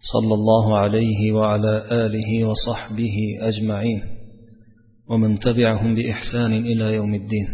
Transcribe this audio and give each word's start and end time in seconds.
صلى 0.00 0.34
الله 0.34 0.78
عليه 0.78 1.32
وعلى 1.32 1.84
آله 1.92 2.44
وصحبه 2.44 3.16
أجمعين. 3.40 4.02
ومن 5.08 5.38
تبعهم 5.38 5.94
بإحسان 5.94 6.52
إلى 6.52 6.94
يوم 6.94 7.14
الدين. 7.14 7.48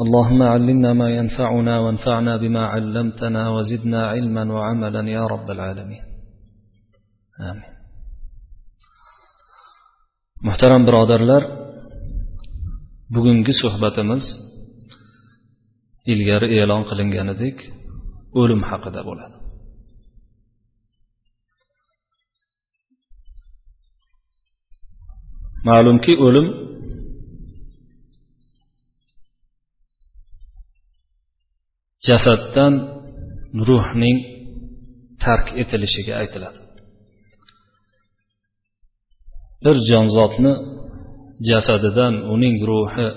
اللهم 0.00 0.42
علمنا 0.42 0.92
ما 0.92 1.10
ينفعنا 1.10 1.78
وانفعنا 1.78 2.36
بما 2.36 2.66
علمتنا 2.66 3.48
وزدنا 3.48 4.06
علما 4.06 4.52
وعملا 4.52 5.10
يا 5.10 5.26
رب 5.26 5.50
العالمين. 5.50 6.02
آمين. 7.40 7.74
muhtaram 10.44 10.86
birodarlar 10.86 11.42
bugungi 13.14 13.52
suhbatimiz 13.62 14.24
ilgari 16.12 16.46
e'lon 16.58 16.82
qilinganidek 16.90 17.56
o'lim 18.40 18.62
haqida 18.70 19.00
bo'ladi. 19.08 19.43
Ma'lumki 25.68 26.12
o'lim 26.26 26.46
jasaddan 32.08 32.74
ruhning 33.68 34.18
tark 35.24 35.46
etilishiga 35.62 36.14
aytiladi. 36.22 36.60
Bir 39.64 39.76
jonzotni 39.90 40.52
jasadidan 41.50 42.14
uning 42.34 42.56
ruhi 42.70 43.08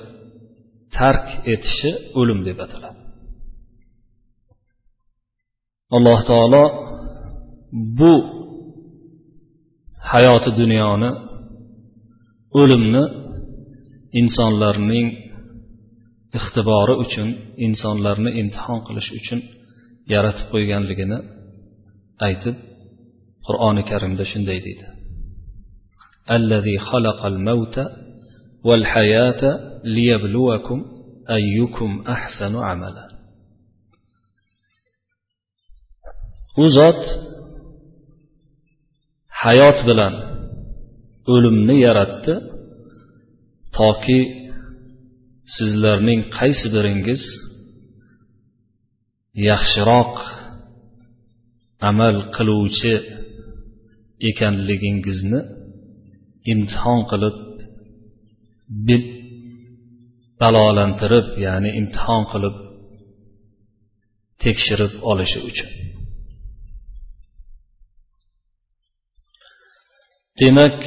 tark 0.97 1.27
etishi 1.53 1.91
o'lim 2.19 2.39
deb 2.47 2.57
ataladi. 2.65 2.99
Alloh 5.95 6.19
taolo 6.29 6.63
bu 7.99 8.13
hayoti 10.11 10.49
dunyoni 10.59 11.09
o'limni 12.59 13.03
insonlarning 14.21 15.07
ixtibori 16.37 16.95
uchun 17.03 17.29
insonlarni 17.67 18.31
imtihon 18.41 18.79
qilish 18.87 19.09
uchun 19.19 19.39
yaratib 20.13 20.47
qo'yganligini 20.53 21.19
aytib 22.27 22.55
qur'oni 23.47 23.83
karimda 23.91 24.23
shunday 24.31 24.59
deydi. 24.67 24.85
Allazi 26.35 26.75
xalaqal 26.89 27.37
mavta 27.47 27.83
val 28.67 28.83
hayata 28.93 29.49
liyabluwakum 29.95 30.79
ayyukum 31.37 31.91
ahsanu 32.15 32.59
amala. 32.71 33.03
U 36.63 36.65
zot 36.77 37.01
hayot 39.43 39.77
bilan 39.89 40.13
o'limni 41.33 41.75
yaratdi. 41.87 42.33
Toki 43.77 44.21
sizlarning 45.55 46.21
qaysi 46.37 46.67
biringiz 46.75 47.23
yaxshiroq 49.49 50.13
amal 51.89 52.15
qiluvchi 52.35 52.93
ekanligingizni 54.29 55.41
imtihon 56.51 57.01
qilib 57.11 57.37
bil 58.87 59.03
balolantirib 60.41 61.27
ya'ni 61.45 61.69
imtihon 61.79 62.23
qilib 62.31 62.55
tekshirib 64.43 64.93
olishi 65.11 65.39
uchun. 65.49 65.69
Demak 70.41 70.77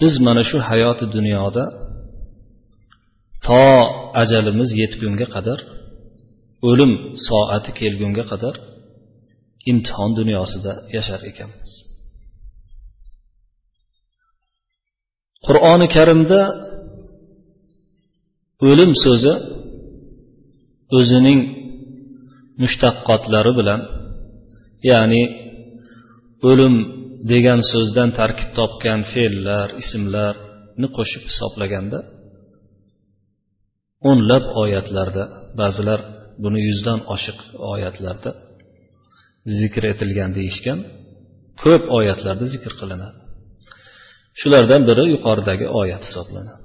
biz 0.00 0.14
mana 0.26 0.42
shu 0.50 0.56
hayoti 0.68 1.04
dunyoda 1.16 1.64
to 3.46 3.62
ajalimiz 4.22 4.70
yetgunga 4.82 5.26
qadar 5.34 5.58
o'lim 6.68 6.92
soati 7.28 7.70
kelgunga 7.80 8.24
qadar 8.32 8.54
imtihon 9.70 10.10
dunyosida 10.18 10.72
yashar 10.96 11.20
ekanmiz. 11.30 11.72
Qur'oni 15.46 15.86
karimda 15.96 16.40
o'lim 18.68 18.92
so'zi 19.04 19.34
o'zining 20.98 21.40
mushtaqotlari 22.62 23.52
bilan 23.58 23.80
ya'ni 24.90 25.22
o'lim 26.50 26.74
degan 27.32 27.60
so'zdan 27.72 28.10
tarkib 28.18 28.50
topgan 28.58 29.00
fe'llar 29.12 29.68
ismlarni 29.82 30.88
qo'shib 30.96 31.22
hisoblaganda 31.30 31.98
o'nlab 34.10 34.44
oyatlarda 34.62 35.24
ba'zilar 35.60 36.00
buni 36.42 36.60
yuzdan 36.68 36.98
oshiq 37.14 37.38
oyatlarda 37.72 38.30
zikr 39.58 39.82
etilgan 39.92 40.30
deyishgan 40.38 40.78
ko'p 41.62 41.82
oyatlarda 41.98 42.44
zikr 42.54 42.72
qilinadi. 42.80 43.18
Shulardan 44.40 44.82
biri 44.88 45.04
yuqoridagi 45.14 45.66
oyat 45.80 46.02
hisoblanadi. 46.08 46.62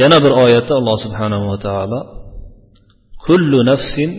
Yana 0.00 0.18
bir 0.24 0.32
oyatda 0.44 0.72
alloh 0.80 0.96
subhanahu 1.04 1.46
va 1.52 1.58
taolo 1.66 2.00
kullu 3.26 3.58
nafsin 3.70 4.10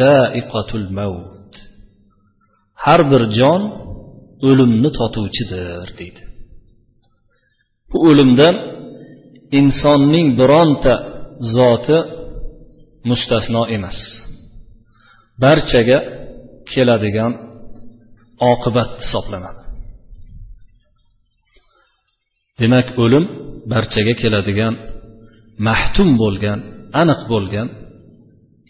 zaiqatul 0.00 0.88
maut 0.98 1.33
har 2.86 3.00
bir 3.10 3.22
jon 3.38 3.62
o'limni 4.48 4.90
totuvchidir 4.98 5.88
deydi. 5.98 6.22
Bu 7.90 7.96
o'limdan 8.08 8.54
insonning 9.60 10.28
bironta 10.40 10.94
zoti 11.56 11.98
mustasno 13.08 13.62
emas. 13.76 13.98
Barchaga 15.42 15.98
keladigan 16.72 17.32
oqibat 18.52 18.90
hisoblanadi. 19.02 19.62
Demak 22.60 22.88
o'lim 23.02 23.24
barchaga 23.72 24.14
keladigan 24.22 24.74
mahtum 25.66 26.08
bo'lgan 26.22 26.58
aniq 27.00 27.20
bo'lgan 27.32 27.68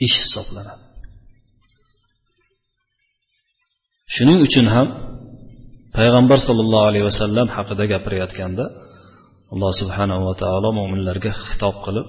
ish 0.06 0.16
hisoblanadi. 0.24 0.83
shuning 4.15 4.39
uchun 4.47 4.67
ham 4.75 4.87
payg'ambar 5.97 6.37
sollallohu 6.47 6.85
alayhi 6.89 7.05
vasallam 7.11 7.47
haqida 7.55 7.83
gapirayotganda 7.93 8.65
alloh 9.53 9.71
subhanahu 9.81 10.21
va 10.27 10.33
taolo 10.43 10.69
mo'minlarga 10.79 11.31
xitob 11.47 11.75
qilib 11.85 12.07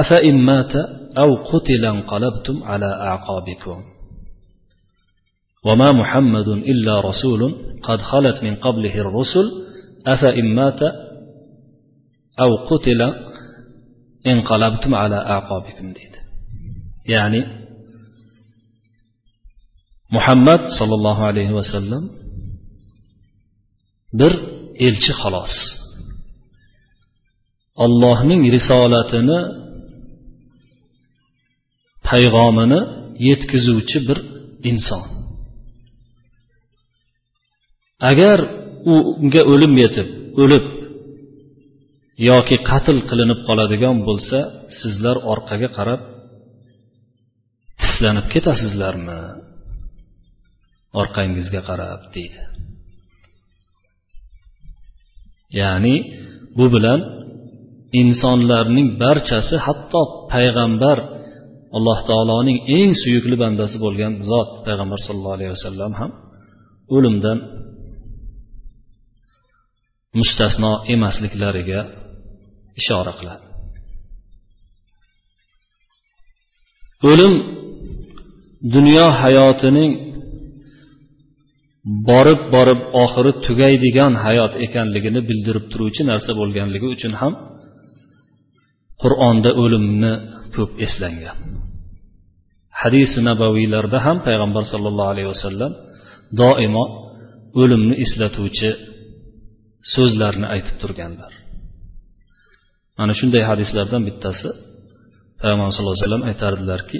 afa 0.00 0.16
immata 0.32 0.82
أو 1.18 1.30
قتل 1.36 1.84
انقلبتم 1.84 2.62
على 2.62 2.86
أعقابكم 2.86 3.82
وما 5.64 5.92
محمد 5.92 6.48
إلا 6.48 7.00
رسول 7.00 7.54
قد 7.82 8.00
خلت 8.02 8.42
من 8.42 8.54
قبله 8.56 8.94
الرسل 9.00 9.46
أفإن 10.06 10.54
مات 10.54 10.82
أو 12.40 12.56
قتل 12.56 13.14
انقلبتم 14.26 14.94
على 14.94 15.16
أعقابكم 15.16 15.92
ديد 15.92 16.14
يعني 17.06 17.46
muhammad 20.15 20.61
sollallohu 20.77 21.23
alayhi 21.31 21.53
vasallam 21.59 22.03
bir 24.19 24.33
elchi 24.87 25.13
xolos. 25.21 25.55
Ollohning 27.83 28.41
risolatini 28.55 29.39
payg'omini 32.07 32.79
yetkazuvchi 33.27 33.99
bir 34.07 34.19
inson. 34.71 35.03
Agar 38.11 38.39
unga 38.95 39.41
o'lim 39.53 39.73
yetib 39.83 40.07
o'lib 40.43 40.65
yoki 42.29 42.57
qatl 42.69 42.97
qilinib 43.09 43.39
qoladigan 43.47 43.97
bo'lsa 44.07 44.39
sizlar 44.79 45.15
orqaga 45.31 45.69
qarab 45.77 46.01
tislanib 47.81 48.25
ketasizlarmi? 48.33 49.19
Orqangizga 51.01 51.61
qarab 51.69 52.01
deydi. 52.15 52.41
Ya'ni 55.59 55.95
bu 56.57 56.65
bilan 56.75 56.99
insonlarning 58.01 58.87
barchasi 59.03 59.55
hatto 59.65 60.01
payg'ambar 60.33 60.97
alloh 61.77 61.99
taoloning 62.09 62.57
eng 62.77 62.91
suyukli 63.01 63.35
bandasi 63.43 63.77
bo'lgan 63.85 64.13
zot 64.29 64.51
payg'ambar 64.65 64.99
sallallohu 65.05 65.37
alayhi 65.37 65.53
vasallam 65.57 65.91
ham 65.99 66.11
o'limdan 66.95 67.37
mustasno 70.19 70.71
emasliklariga 70.93 71.81
ishora 72.81 73.13
qiladi. 73.19 73.45
O'lim 77.09 77.33
dunyo 78.75 79.07
hayotining 79.21 79.91
borib 82.09 82.41
borib 82.55 82.79
oxiri 83.03 83.31
tugaydigan 83.45 84.13
hayot 84.25 84.53
ekanligini 84.65 85.21
bildirib 85.29 85.65
turuvchi 85.71 86.03
narsa 86.11 86.31
bo'lganligi 86.39 86.87
uchun 86.95 87.13
ham 87.21 87.33
qur'onda 89.03 89.51
o'limni 89.63 90.13
ko'p 90.55 90.71
eslangan. 90.85 91.37
Hadisi 92.81 93.19
nabaviylarda 93.29 93.97
ham 94.05 94.17
payg'ambar 94.27 94.63
sollallohu 94.71 95.09
alayhi 95.13 95.29
vasallam 95.33 95.71
doimo 96.41 96.85
o'limni 97.61 97.95
eslatuvchi 98.05 98.69
so'zlarni 99.93 100.47
aytib 100.55 100.75
turganlar. 100.81 101.31
Mana 102.99 103.13
shunday 103.19 103.43
hadislardan 103.51 104.01
bittasi 104.07 104.49
payg'ambar 105.41 105.69
sallallohu 105.75 105.95
alayhi 105.95 106.05
vasallam 106.05 106.25
aytardilarki 106.29 106.99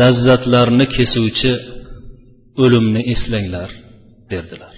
lazzatlarni 0.00 0.86
kesuvchi 0.96 1.52
o'limni 2.64 3.02
eslanglar 3.12 3.70
derdilar. 4.30 4.74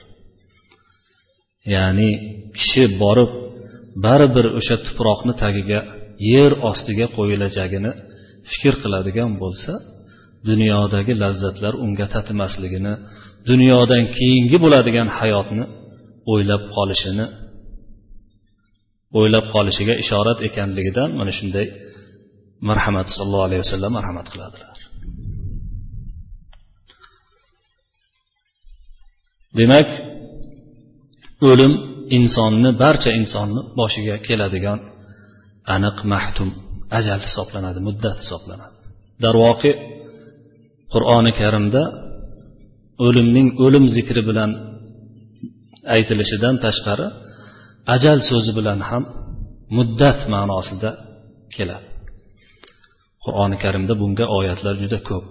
Ya'ni 1.74 2.10
kishi 2.58 2.84
borib 3.02 3.30
baribir 4.04 4.46
o'sha 4.58 4.76
tuproqni 4.86 5.34
tagiga 5.42 5.80
yer 6.32 6.52
ostiga 6.70 7.06
qo'yilajagini 7.16 7.92
fikr 8.50 8.74
qiladigan 8.82 9.30
bo'lsa 9.42 9.72
dunyodagi 10.48 11.12
lazzatlar 11.22 11.74
unga 11.84 12.06
tatimasligini 12.14 12.94
dunyodan 13.50 14.04
keyingi 14.16 14.56
bo'ladigan 14.64 15.08
hayotni 15.18 15.64
o'ylab 16.32 16.62
qolishini 16.76 17.26
o'ylab 19.18 19.46
qolishiga 19.54 19.94
ishorat 20.02 20.38
ekanligidan 20.48 21.10
mana 21.20 21.32
shunday 21.38 21.66
marhamat 22.68 23.08
sallallohu 23.16 23.46
alayhi 23.48 23.62
vasallam 23.64 23.92
marhamat 23.98 24.28
qiladilar. 24.32 24.87
Demak 29.58 29.88
o'lim 31.50 31.72
insonni 32.16 32.70
barcha 32.82 33.10
insonni 33.20 33.60
boshiga 33.78 34.16
keladigan 34.26 34.78
aniq 35.74 35.98
mahtum 36.12 36.48
ajal 36.98 37.20
hisoblanadi 37.26 37.80
muddat 37.88 38.16
hisoblanadi. 38.22 38.76
Darvoqe 39.24 39.72
qur'oni 40.92 41.32
karimda 41.40 41.82
o'limning 43.06 43.48
o'lim 43.64 43.84
zikri 43.96 44.22
bilan 44.28 44.50
aytilishidan 45.94 46.54
tashqari 46.64 47.06
ajal 47.94 48.18
so'zi 48.30 48.52
bilan 48.58 48.80
ham 48.88 49.02
muddat 49.76 50.18
ma'nosida 50.34 50.90
keladi. 51.56 51.88
Qur'oni 53.24 53.56
karimda 53.64 53.94
bunga 54.00 54.26
oyatlar 54.38 54.74
juda 54.82 54.98
ko'p. 55.08 55.24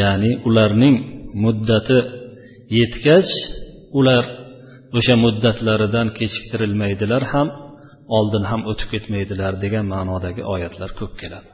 Ya'ni 0.00 0.30
ularning 0.48 0.96
muddati 1.44 1.98
yetgach 2.78 3.30
ular 3.98 4.24
o'sha 4.98 5.14
muddatlaridan 5.24 6.08
kechiktirilmaydilar 6.18 7.22
ham 7.32 7.48
oldin 8.16 8.44
ham 8.50 8.60
o'tib 8.70 8.88
ketmaydilar 8.94 9.52
degan 9.64 9.84
ma'nodagi 9.94 10.42
oyatlar 10.54 10.90
ko'p 11.00 11.12
keladi. 11.20 11.50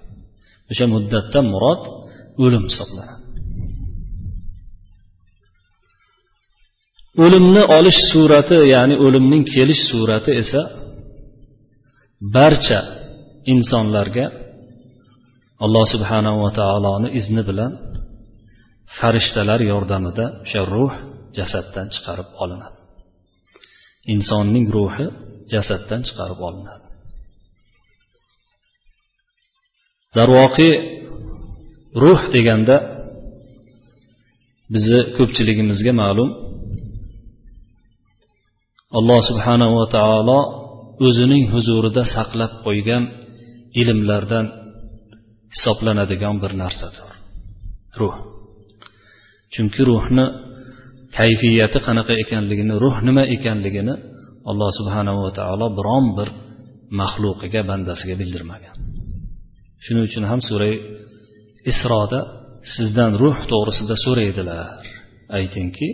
O'sha 0.70 0.86
muddatdan 0.94 1.44
murod 1.54 1.82
o'lim 2.44 2.64
hisoblanadi. 2.70 3.22
O'limni 7.24 7.62
olish 7.78 8.00
surati 8.12 8.58
ya'ni 8.74 8.94
o'limning 9.04 9.42
kelish 9.54 9.82
surati 9.90 10.30
esa 10.42 10.60
barcha 12.36 12.80
insonlarga 13.52 14.26
alloh 15.64 15.84
subhanahu 15.94 16.38
va 16.44 16.50
taoloni 16.60 17.08
izni 17.20 17.42
bilan 17.50 17.72
farishtalar 18.98 19.60
yordamida 19.72 20.24
o'sha 20.44 20.62
ruh 20.74 20.92
jasaddan 21.38 21.86
chiqarib 21.94 22.28
olinadi. 22.42 22.76
Insonning 24.14 24.66
ruhi 24.76 25.06
jasaddan 25.54 26.00
chiqarib 26.08 26.40
olinadi. 26.48 26.86
Darvoqe 30.16 30.70
ruh 32.02 32.20
deganda 32.34 32.76
bizni 34.74 35.00
ko'pchiligimizga 35.16 35.92
ma'lum. 36.02 36.30
Alloh 38.98 39.20
subhanava 39.30 39.84
taolo 39.96 40.40
o'zining 41.06 41.44
huzurida 41.52 42.02
saqlab 42.14 42.52
qo'ygan 42.66 43.02
ilmlardan 43.80 44.46
hisoblanadigan 45.54 46.36
bir 46.42 46.52
narsadir. 46.62 47.08
Ruh. 48.00 48.16
Chunki 49.54 49.82
ruhni 49.90 50.26
kayfiyati 51.18 51.78
qanaqa 51.86 52.14
ekanligini 52.22 52.74
ruh 52.84 52.96
nima 53.06 53.24
ekanligini 53.36 53.94
alloh 54.50 54.70
subhanava 54.78 55.28
taolo 55.38 55.66
biron 55.78 56.06
bir 56.18 56.28
maxluqiga 57.00 57.62
bandasiga 57.70 58.14
bildirmagan. 58.20 58.76
Shuning 59.84 60.04
uchun 60.08 60.24
ham 60.30 60.40
suray 60.48 60.74
isroda 61.72 62.20
sizdan 62.74 63.12
ruh 63.22 63.36
to'g'risida 63.50 63.96
so'raydilar. 64.04 64.80
Aytingki 65.38 65.88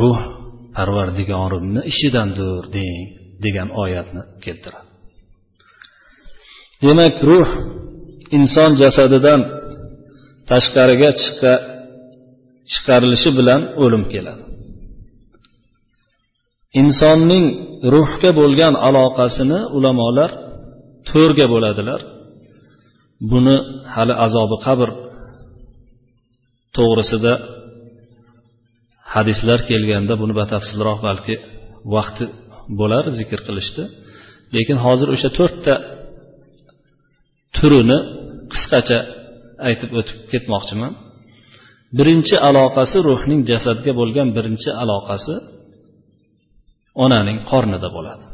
ruh 0.00 0.20
parvardigorimni 0.76 1.80
ishidandir 1.92 2.62
deng 2.76 2.98
degan 3.44 3.68
oyatni 3.82 4.22
keltiradi. 4.44 4.89
Demak 6.84 7.16
ruh 7.30 7.48
inson 8.36 8.70
jasadidan 8.82 9.40
tashqariga 10.50 11.10
chiqarilishi 12.72 13.30
bilan 13.38 13.60
o'lim 13.84 14.04
keladi. 14.12 14.42
Insonning 16.80 17.46
ruhga 17.94 18.30
bo'lgan 18.40 18.74
aloqasini 18.88 19.60
ulamolar 19.76 20.30
to'rga 21.10 21.46
bo'ladilar. 21.54 22.00
Buni 23.30 23.56
hali 23.94 24.14
azobi 24.26 24.56
qabr 24.66 24.88
to'g'risida 26.76 27.32
hadislar 29.14 29.60
kelganda 29.70 30.14
buni 30.22 30.34
batafsilroq 30.40 30.98
balki 31.08 31.34
vaqti 31.94 32.24
bo'lar 32.80 33.04
zikr 33.18 33.40
qilishdi. 33.46 33.82
Lekin 34.54 34.76
hozir 34.84 35.08
o'sha 35.14 35.28
to'rtta 35.38 35.74
turini 37.56 37.98
qisqacha 38.52 38.98
aytib 39.68 39.90
o'tib 39.98 40.18
ketmoqchiman. 40.32 40.92
Birinchi 41.98 42.36
aloqasi 42.48 42.96
ruhning 43.08 43.40
jasadga 43.50 43.92
bo'lgan 44.00 44.28
birinchi 44.36 44.70
aloqasi 44.82 45.34
onaning 47.04 47.38
qornida 47.50 47.88
bo'ladi. 47.96 48.24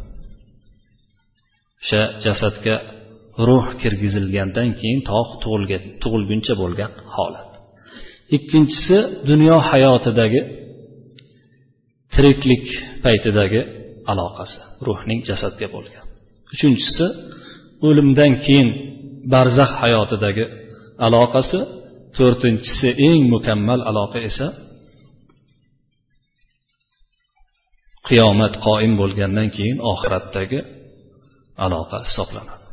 O'sha 1.83 2.03
jasadga 2.25 2.77
ruh 3.49 3.67
kirgizilgandan 3.81 4.69
keyin 4.81 5.01
to 5.09 5.21
tug'ilguncha 6.03 6.55
bo'lgan 6.63 6.93
holat. 7.17 7.51
Ikkinchisi 8.37 8.99
dunyo 9.31 9.57
hayotidagi 9.71 10.41
tiriklik 12.15 12.67
paytidagi 13.05 13.61
aloqasi 14.13 14.59
ruhning 14.87 15.21
jasadga 15.29 15.67
bo'lgan. 15.75 16.05
Uchinchisi 16.55 17.07
o'limdan 17.87 18.33
keyin 18.45 18.69
barzax 19.33 19.71
hayotidagi 19.83 20.45
aloqasi 21.06 21.61
to'rtinchisi 22.16 22.88
eng 23.09 23.23
mukammal 23.35 23.80
aloqa 23.90 24.18
esa 24.30 24.47
qiyomat 28.09 28.54
qoim 28.66 28.92
bo'lgandan 29.00 29.49
keyin 29.56 29.78
oxiratdagi 29.92 30.61
aloqa 31.64 31.99
hisoblanadi. 32.06 32.64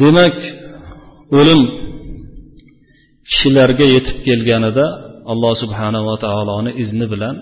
Demak 0.00 0.36
o'lim 1.38 1.60
kishilarga 3.30 3.86
yetib 3.94 4.18
kelganida 4.26 4.86
alloh 5.32 5.52
subhanava 5.62 6.14
taoloni 6.24 6.72
izni 6.82 7.06
bilan 7.12 7.36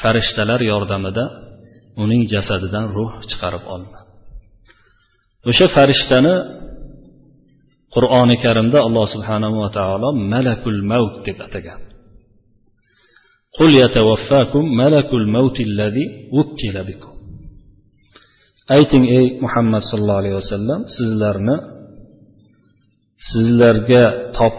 farishtalar 0.00 0.60
yordamida 0.70 1.24
uning 2.02 2.22
jasadidan 2.32 2.84
ruh 2.96 3.12
chiqarib 3.30 3.64
olinadi. 3.74 4.05
o'sha 5.49 5.67
farishtani 5.75 6.35
qur'oni 7.95 8.35
karimda 8.43 8.77
alloh 8.87 9.05
subhanahu 9.15 9.55
va 9.63 9.69
taolo 9.77 10.09
malakul 10.33 10.79
mavt 10.91 11.15
deb 11.27 11.39
atagan 11.47 11.81
قل 13.59 13.71
يتوفاكم 13.83 14.63
ملك 14.83 15.09
الموت 15.21 15.57
الذي 15.69 16.05
وكل 16.37 16.75
بكم 16.89 17.13
ayting 18.77 19.05
ey 19.19 19.25
muhammad 19.45 19.83
sallallohu 19.89 20.21
alayhi 20.23 20.37
vasallam 20.41 20.79
sizlarni 20.95 21.55
sizlarga 23.29 24.03
top 24.37 24.55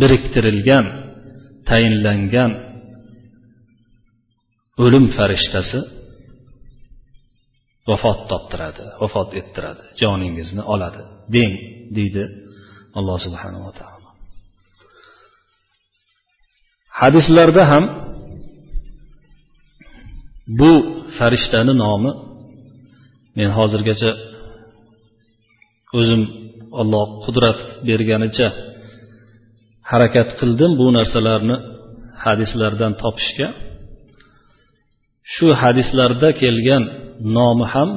biriktirilgan 0.00 0.84
tayinlangan 1.68 2.50
o'lim 4.84 5.04
farishtasi 5.16 5.78
vafot 7.89 8.19
toptiradi 8.31 8.83
vafot 9.01 9.29
ettiradi 9.39 9.83
joningizni 10.01 10.63
oladi. 10.73 11.01
Deng 11.35 11.53
deydi 11.97 12.23
alloh 12.97 13.17
subhanava 13.25 13.71
taolo. 13.79 14.09
Hadislarda 17.01 17.63
ham 17.71 17.85
bu 20.59 20.71
farishtani 21.17 21.73
nomi 21.83 22.11
men 23.37 23.49
hozirgacha 23.57 24.11
o'zim 25.99 26.21
olloh 26.81 27.05
qudrat 27.25 27.59
berganicha 27.87 28.47
harakat 29.91 30.29
qildim 30.39 30.71
bu 30.79 30.85
narsalarni 30.97 31.57
hadislardan 32.25 32.93
topishga. 33.01 33.47
Shu 35.33 35.47
hadislarda 35.61 36.29
kelgan 36.41 36.83
nomi 37.35 37.65
ham 37.73 37.89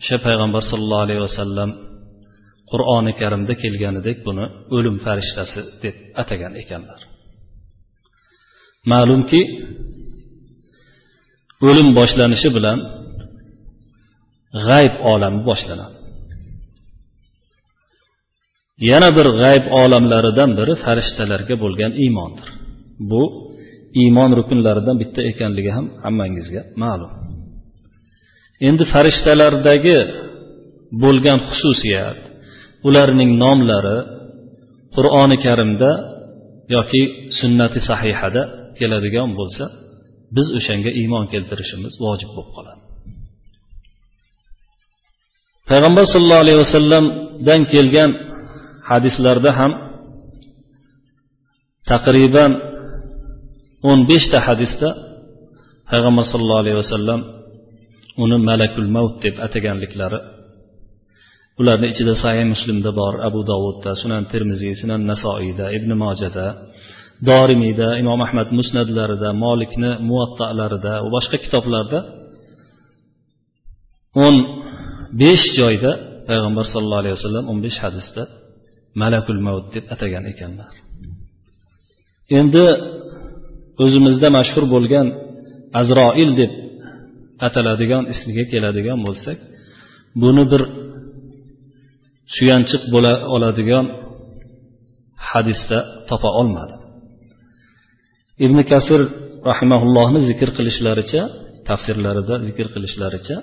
o'sha 0.00 0.16
payg'ambar 0.26 0.62
sollallohu 0.70 1.04
alayhi 1.06 1.22
vasallam 1.28 1.70
qur'oni 2.70 3.12
karimda 3.20 3.54
kelganidek 3.62 4.16
buni 4.26 4.44
o'lim 4.76 4.96
farishtasi 5.04 5.60
deb 5.82 5.96
atagan 6.22 6.52
ekanlar. 6.62 7.00
Ma'lumki 8.92 9.40
o'lim 11.68 11.88
boshlanishi 11.98 12.48
bilan 12.56 12.78
g'ayb 14.66 14.94
olami 15.12 15.40
boshlanadi. 15.48 15.96
Yana 18.90 19.08
bir 19.16 19.26
g'ayb 19.40 19.64
olamlaridan 19.82 20.50
biri 20.58 20.74
farishtalarga 20.84 21.54
bo'lgan 21.64 21.92
iymondir. 22.02 22.48
Bu 23.10 23.22
iymon 24.02 24.30
rukunlaridan 24.38 24.96
bitta 25.02 25.20
ekanligi 25.30 25.70
ham 25.76 25.86
hammangizga 26.04 26.62
ma'lum. 26.82 27.12
Endi 28.66 28.84
farishtalardagi 28.92 29.98
bo'lgan 31.02 31.38
xususiyat 31.48 32.20
ularning 32.88 33.30
nomlari 33.44 33.98
qur'oni 34.96 35.36
karimda 35.44 35.90
yoki 36.74 37.02
sunnati 37.38 37.78
sahihada 37.88 38.42
keladigan 38.78 39.30
bo'lsa 39.38 39.64
biz 40.36 40.46
o'shanga 40.58 40.90
iymon 41.00 41.24
keltirishimiz 41.32 41.94
vojib 42.04 42.30
bo'lib 42.36 42.52
qoladi. 42.56 42.82
Payg'ambar 45.70 46.04
sollallohu 46.12 46.44
alayhi 46.44 46.60
vasallamdan 46.64 47.60
kelgan 47.72 48.10
hadislarda 48.90 49.50
ham 49.58 49.72
taqriban 51.90 52.52
o'n 53.90 54.00
beshta 54.10 54.38
hadisda 54.48 54.88
payg'ambar 55.90 56.24
sollallohu 56.32 56.62
alayhi 56.64 56.78
vasallam 56.84 57.20
uni 58.22 58.36
malakul 58.48 58.88
mavt 58.96 59.16
deb 59.24 59.36
ataganliklari 59.46 60.20
ularni 61.60 61.86
ichida 61.92 62.14
sahih 62.22 62.44
muslimda 62.54 62.90
bor 63.00 63.14
abu 63.28 63.40
dovudda 63.50 63.90
sunan 64.02 64.22
termiziy 64.32 64.74
sunan 64.80 65.02
nasoiyda 65.10 65.66
ibn 65.76 65.90
mojada 66.02 66.46
dorimiyda 67.30 67.88
imom 68.02 68.20
ahmad 68.26 68.48
musnadlarida 68.58 69.28
molikni 69.44 69.90
muvattalarida 70.08 70.92
va 71.04 71.08
boshqa 71.16 71.36
kitoblarda 71.44 71.98
o'n 74.24 74.36
besh 75.20 75.46
joyda 75.58 75.92
payg'ambar 76.28 76.64
sallallohu 76.72 77.02
alayhi 77.02 77.16
vasallam 77.18 77.44
o'n 77.50 77.58
besh 77.66 77.78
hadisda 77.84 78.22
malakul 79.02 79.40
mavt 79.46 79.66
deb 79.74 79.84
atagan 79.94 80.24
ekanlar. 80.32 80.72
Endi 82.38 82.64
o'zimizda 83.84 84.28
mashhur 84.38 84.64
bo'lgan 84.74 85.06
azroil 85.80 86.30
deb 86.40 86.52
ataladigan 87.46 88.04
ismiga 88.12 88.44
keladigan 88.52 88.98
bo'lsak 89.06 89.38
buni 90.22 90.44
bir 90.52 90.62
suyanchiq 92.34 92.82
bo'la 92.94 93.12
oladigan 93.34 93.86
hadisda 95.30 95.78
topa 96.08 96.30
olmadi. 96.40 96.74
Ibn 98.44 98.58
kasir 98.70 99.00
rahimaullohni 99.50 100.20
zikr 100.30 100.48
qilishlaricha 100.58 101.22
tafsirlarida 101.68 102.34
zikr 102.46 102.66
qilishlaricha 102.74 103.36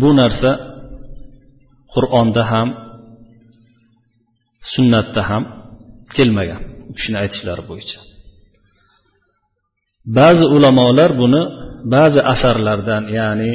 bu 0.00 0.10
narsa 0.20 0.50
qur'onda 1.94 2.42
ham 2.52 2.68
sunnatda 4.72 5.22
ham 5.30 5.42
kelmagan 6.16 6.60
u 6.90 6.92
kishini 6.96 7.16
aytishlari 7.22 7.62
bo'yicha. 7.70 7.98
Ba'zi 10.18 10.44
ulamolar 10.56 11.10
buni 11.22 11.42
ba'zi 11.94 12.20
asarlardan 12.32 13.02
ya'ni 13.18 13.52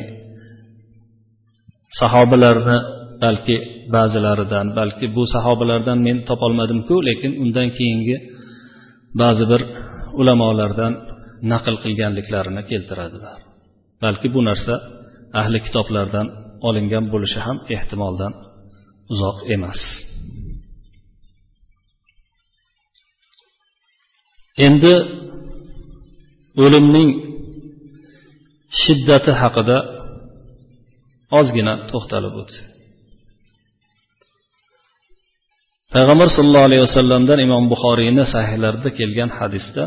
sahobalarni 2.00 2.78
balki 3.24 3.58
ba'zilaridan 3.96 4.66
balki 4.80 5.06
bu 5.16 5.24
sahobalardan 5.34 5.98
men 6.08 6.18
topolmadimku 6.30 6.96
lekin 7.08 7.32
undan 7.44 7.68
keyingi 7.78 8.18
ba'zi 9.22 9.44
bir 9.52 9.62
ulamolardan 10.22 10.94
naql 11.52 11.76
qilganliklarini 11.84 12.64
keltiradilar. 12.72 13.40
Balki 14.04 14.28
bu 14.36 14.40
narsa 14.50 14.76
ahli 15.42 15.60
kitoblardan 15.66 16.28
olingan 16.68 17.06
bo'lishi 17.14 17.40
ham 17.46 17.58
ehtimoldan 17.76 18.34
uzoq 19.12 19.38
emas. 19.56 19.82
Endi 24.68 24.94
o'limning 26.64 27.10
shiddati 28.82 29.32
haqida 29.42 29.78
ozgina 31.40 31.74
to'xtalib 31.92 32.34
o'tsak 32.42 32.68
payg'ambar 35.94 36.28
sollallohu 36.38 36.68
alayhi 36.70 36.84
vasallamdan 36.88 37.40
imom 37.48 37.64
buxoriyni 37.74 38.24
sahihlarida 38.34 38.90
kelgan 39.00 39.32
hadisda 39.40 39.84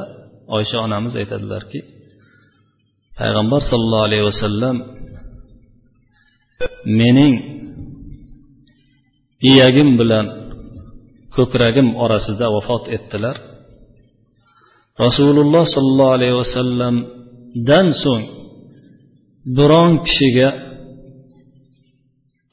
oysha 0.57 0.76
onamiz 0.87 1.12
aytadilarki 1.21 1.81
payg'ambar 3.21 3.61
sollallohu 3.71 4.05
alayhi 4.09 4.26
vasallam 4.31 4.76
mening 7.00 7.35
iyagim 9.50 9.88
bilan 10.00 10.26
ko'kragim 11.37 11.88
orasida 12.05 12.47
vafot 12.57 12.85
etdilar. 12.97 13.37
Rasululloh 15.05 15.65
sollallohu 15.75 16.15
alayhi 16.19 16.37
vasallamdan 16.43 17.87
so'ng 18.03 18.25
biron 19.57 19.93
kishiga 20.07 20.49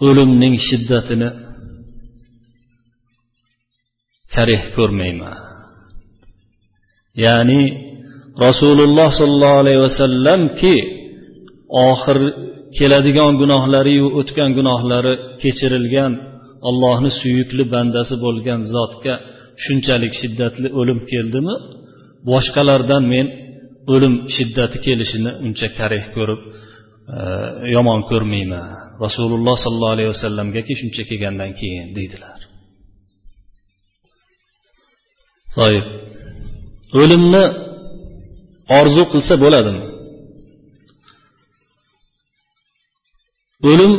o'limning 0.08 0.56
shiddatini 0.68 1.30
karih 4.34 4.62
ko'rmayman. 4.78 5.38
Ya'ni 7.26 7.62
rasululloh 8.46 9.10
sollallohu 9.20 9.62
alayhi 9.64 9.82
vasallamki 9.88 10.76
oxir 11.90 12.18
keladigan 12.78 13.34
gunohlariyu 13.42 14.08
o'tgan 14.20 14.50
gunohlari 14.58 15.14
kechirilgan 15.42 16.12
allohni 16.70 17.12
suyukli 17.20 17.64
bandasi 17.74 18.16
bo'lgan 18.26 18.60
zotga 18.74 19.14
shunchalik 19.64 20.14
shiddatli 20.22 20.68
o'lim 20.80 21.00
keldimi? 21.12 21.56
Boshqalardan 22.28 23.04
men 23.14 23.28
o'lim 23.94 24.14
shiddati 24.36 24.78
kelishini 24.86 25.32
uncha 25.46 25.68
karih 25.80 26.04
ko'rib 26.16 26.42
e, 27.16 27.20
yomon 27.76 28.00
ko'rmayman. 28.12 28.66
Rasululloh 29.06 29.56
sollallohu 29.64 29.96
alayhi 29.96 30.12
vasallamgaki 30.16 30.74
shuncha 30.82 31.04
kelgandan 31.10 31.52
keyin 31.60 31.88
deydilar. 31.98 32.40
Soib 35.56 35.86
o'limni 37.02 37.44
orzu 38.80 39.04
qilsa 39.12 39.34
bo'ladimi? 39.44 39.86
O'lim 43.70 43.94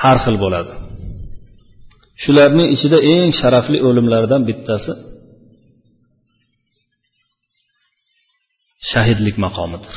har 0.00 0.16
xil 0.24 0.36
bo'ladi. 0.44 0.74
Shularning 2.22 2.68
ichida 2.74 2.98
eng 3.14 3.30
sharafli 3.40 3.78
o'limlardan 3.88 4.42
bittasi 4.48 4.92
shahidlik 8.90 9.36
maqomidir. 9.44 9.94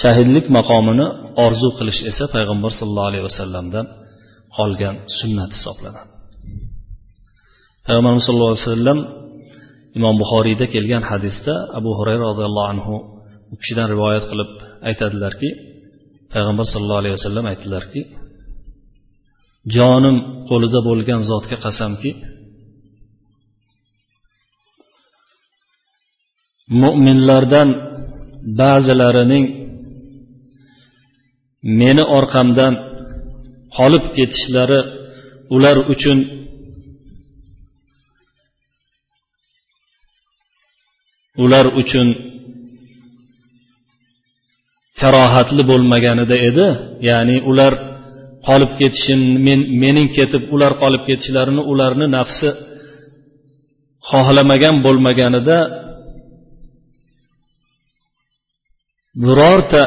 Shahidlik 0.00 0.46
maqomini 0.58 1.06
orzu 1.44 1.68
qilish 1.78 2.00
esa 2.10 2.24
payg'ambar 2.34 2.70
sallallohu 2.78 3.10
alayhi 3.10 3.26
vasallamdan 3.30 3.86
qolgan 4.56 4.94
sunnat 5.18 5.50
hisoblanadi. 5.56 6.10
Payg'ambarimiz 7.86 8.24
sallallohu 8.26 8.52
alayhi 8.54 8.66
vasallam 8.68 8.98
imom 9.98 10.14
buxoriyda 10.22 10.66
kelgan 10.74 11.04
hadisda 11.10 11.54
abu 11.78 11.90
hurayra 11.98 12.22
roziyallohu 12.30 12.68
anhu 12.74 12.94
u 13.52 13.54
kishidan 13.60 13.86
rivoyat 13.94 14.24
qilib 14.30 14.50
aytadilarki 14.88 15.48
payg'ambar 16.32 16.66
sallallohu 16.72 17.00
alayhi 17.02 17.16
vasallam 17.18 17.44
aytdilarki 17.52 18.00
jonim 19.76 20.16
qo'lida 20.50 20.80
bo'lgan 20.88 21.20
zotga 21.30 21.56
qasamki 21.66 22.10
mo'minlardan 26.82 27.68
ba'zilarining 28.60 29.44
meni 31.80 32.04
orqamdan 32.18 32.74
qolib 33.76 34.04
ketishlari 34.16 34.80
ular 35.54 35.76
uchun 35.92 36.18
ular 41.44 41.66
uchun 41.80 42.08
karohatli 45.00 45.62
bo'lmaganida 45.70 46.36
edi. 46.48 46.66
Ya'ni 47.08 47.36
ular 47.50 47.72
qolib 48.48 48.72
ketishim 48.80 49.20
men 49.46 49.60
mening 49.82 50.08
ketib 50.16 50.42
ular 50.54 50.72
qolib 50.82 51.02
ketishlarini 51.08 51.62
ularni 51.72 52.06
nafsi 52.16 52.48
xohlamagan 54.10 54.76
bo'lmaganida 54.86 55.58
birorta 59.20 59.82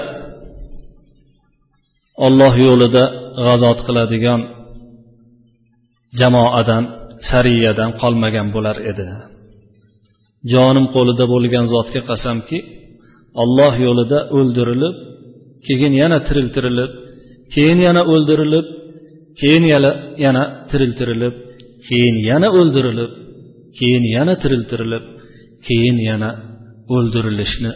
olloh 2.26 2.54
yo'lida 2.68 3.04
g'azot 3.46 3.80
qiladigan 3.88 4.42
jamoadan 6.20 6.84
sariyadan 7.30 7.92
qolmagan 8.02 8.48
bo'lar 8.56 8.78
edi. 8.92 9.08
Jonim 10.54 10.86
qo'lida 10.96 11.26
bo'lgan 11.34 11.66
zotga 11.74 12.02
qasamki 12.10 12.58
olloh 13.42 13.74
yo'lida 13.86 14.20
o'ldirilib 14.38 14.96
keyin 15.68 15.94
yana 16.02 16.18
tiriltirilib 16.28 16.92
keyin 17.54 17.80
yana 17.88 18.02
o'ldirilib 18.14 18.68
keyin 19.40 19.64
yana 20.24 20.44
tiriltirilib 20.70 21.36
keyin 21.88 22.16
yana 22.30 22.48
o'ldirilib 22.60 23.12
keyin 23.78 24.04
yana 24.16 24.34
tiriltirilib 24.42 25.04
keyin 25.68 25.98
yana 26.10 26.30
o'ldirilishni 26.96 27.72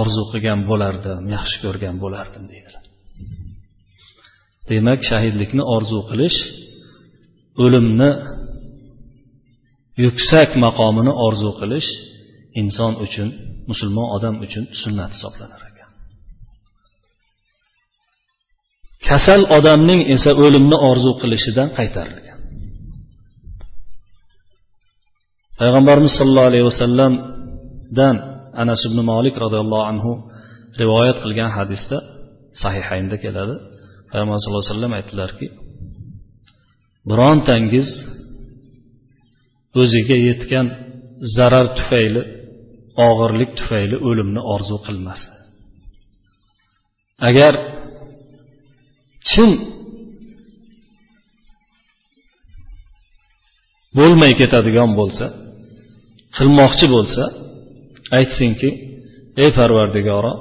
orzu 0.00 0.22
qilgan 0.32 0.60
bo'lardim 0.70 1.20
yaxshi 1.36 1.56
ko'rgan 1.64 1.96
bo'lardim 2.02 2.44
deydilar. 2.52 2.84
Demak 4.70 5.00
shahidlikni 5.10 5.64
orzu 5.76 6.00
qilish 6.10 6.38
o'limni 7.64 8.10
yuksak 10.04 10.50
maqomini 10.64 11.12
orzu 11.26 11.50
qilish 11.60 11.88
inson 12.60 12.92
uchun 13.04 13.28
musulmon 13.70 14.08
odam 14.16 14.34
uchun 14.44 14.64
sunnat 14.82 15.10
hisoblanar 15.16 15.62
ekan. 15.70 15.90
Kasal 19.08 19.42
odamning 19.58 20.00
esa 20.14 20.30
o'limni 20.44 20.78
orzu 20.90 21.12
qilishidan 21.20 21.68
qaytarilgan. 21.78 22.38
Payg'ambarimiz 25.60 26.12
sollallohu 26.18 26.48
alayhi 26.50 26.66
vasallamdan 26.70 28.16
anas 28.62 28.80
ibn 28.88 28.98
molik 29.12 29.34
roziyallohu 29.44 29.84
anhu 29.92 30.12
rivoyat 30.80 31.16
qilgan 31.24 31.50
hadisda 31.58 31.98
sahihaynda 32.62 33.16
keladi. 33.24 33.54
Payg'ambar 34.10 34.36
sallallohu 34.40 34.64
alayhi 34.64 34.74
vasallam 34.74 34.94
aytdilarki 34.98 35.46
birontangiz 37.10 37.88
o'ziga 39.82 40.16
yetgan 40.28 40.66
zarar 41.36 41.66
tufayli 41.78 42.22
og'irlik 43.08 43.50
tufayli 43.58 43.96
o'limni 44.08 44.40
orzu 44.54 44.76
qilmasin 44.86 45.32
agar 47.28 47.54
chin 49.30 49.50
bo'lmay 53.98 54.32
ketadigan 54.40 54.90
bo'lsa 55.00 55.26
qilmoqchi 56.36 56.86
bo'lsa 56.96 57.24
aytsinki 58.16 58.70
ey 59.42 59.50
parvardigoro 59.58 60.32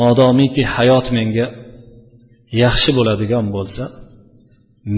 modomiki 0.00 0.62
hayot 0.74 1.06
menga 1.16 1.46
yaxshi 2.62 2.90
bo'ladigan 2.98 3.46
bo'lsa 3.56 3.84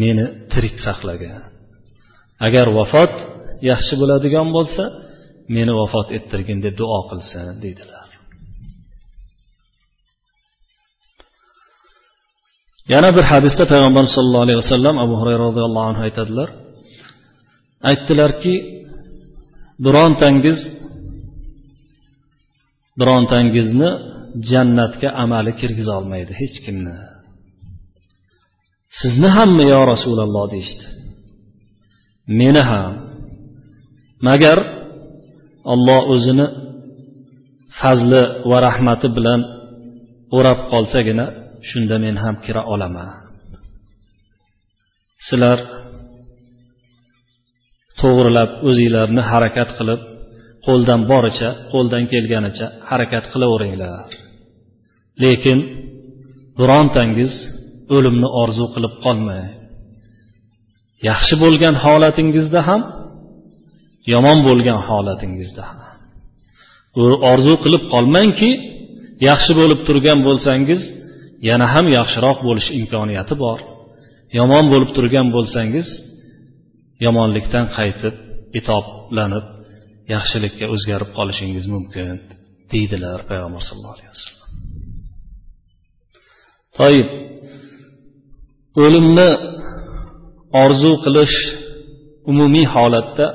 meni 0.01 0.27
tirik 0.53 0.77
saqlagin 0.87 1.33
agar 2.47 2.67
vafot 2.79 3.15
yaxshi 3.71 3.95
bo'ladigan 4.01 4.49
bo'lsa 4.57 4.85
meni 5.57 5.73
vafot 5.81 6.09
ettirgin 6.17 6.59
deb 6.65 6.75
duo 6.81 7.01
qilsin 7.11 7.47
deydilar. 7.65 8.09
Yana 12.93 13.11
bir 13.17 13.25
hadisda 13.33 13.65
payg'ambar 13.73 14.05
sollallohu 14.15 14.45
alayhi 14.47 14.61
vasallam 14.65 14.97
abu 15.05 15.15
hurayra 15.21 15.41
roziyallohu 15.49 15.89
anhu 15.91 16.03
aytadilar. 16.09 16.49
Aytdilarki 17.91 18.55
birontangiz 19.85 20.59
birontangizni 22.99 23.91
jannatga 24.51 25.09
amali 25.23 25.53
kirgiza 25.61 25.93
olmaydi 26.01 26.33
hech 26.41 26.57
kimni. 26.65 26.95
Sizni 29.01 29.29
hammi 29.37 29.65
yo 29.75 29.81
rasululloh 29.93 30.45
deyishdi. 30.55 30.85
Meni 32.39 32.63
ham. 32.71 32.93
Magar 34.29 34.59
olloh 35.73 36.01
o'zini 36.15 36.47
fazli 37.81 38.23
va 38.51 38.59
rahmati 38.69 39.09
bilan 39.17 39.41
o'rab 40.37 40.59
qolsagina 40.73 41.27
shunda 41.69 41.97
men 42.05 42.17
ham 42.23 42.35
kira 42.45 42.63
olaman. 42.75 43.11
Sizlar 45.27 45.59
to'g'rilab 48.01 48.51
o'zinglarni 48.69 49.23
harakat 49.31 49.71
qilib 49.79 50.01
qo'ldan 50.67 51.01
boricha 51.11 51.49
qo'ldan 51.73 52.05
kelganicha 52.13 52.67
harakat 52.91 53.25
qilaveringlar. 53.33 54.09
Lekin 55.23 55.59
birontangiz 56.59 57.33
o'limni 57.97 58.29
orzu 58.43 58.67
qilib 58.75 58.95
qolmang. 59.05 59.49
Yaxshi 61.09 61.35
bo'lgan 61.43 61.75
holatingizda 61.85 62.61
ham 62.69 62.81
yomon 64.13 64.39
bo'lgan 64.49 64.81
holatingizda 64.89 65.63
ham. 65.69 65.79
Orzu 67.33 67.55
qilib 67.65 67.83
qolmangki 67.95 68.51
yaxshi 69.29 69.53
bo'lib 69.61 69.81
turgan 69.87 70.19
bo'lsangiz 70.27 70.81
yana 71.49 71.67
ham 71.75 71.87
yaxshiroq 71.99 72.39
bo'lish 72.47 72.69
imkoniyati 72.81 73.35
bor. 73.45 73.59
Yomon 74.39 74.65
bo'lib 74.73 74.91
turgan 74.97 75.27
bo'lsangiz 75.37 75.89
yomonlikdan 77.05 77.65
qaytib 77.77 78.15
itoblanib 78.59 79.47
yaxshilikka 80.13 80.67
o'zgarib 80.75 81.11
qolishingiz 81.19 81.67
mumkin 81.75 82.15
deydilar 82.73 83.19
payg'ambar 83.31 83.63
sallallohu 83.69 83.97
alayhi 83.97 84.13
vasallam. 84.15 84.49
Toyib 86.79 87.09
o'limni 88.85 89.31
orzu 90.65 90.93
qilish 91.05 91.37
umumiy 92.31 92.67
holatda 92.75 93.27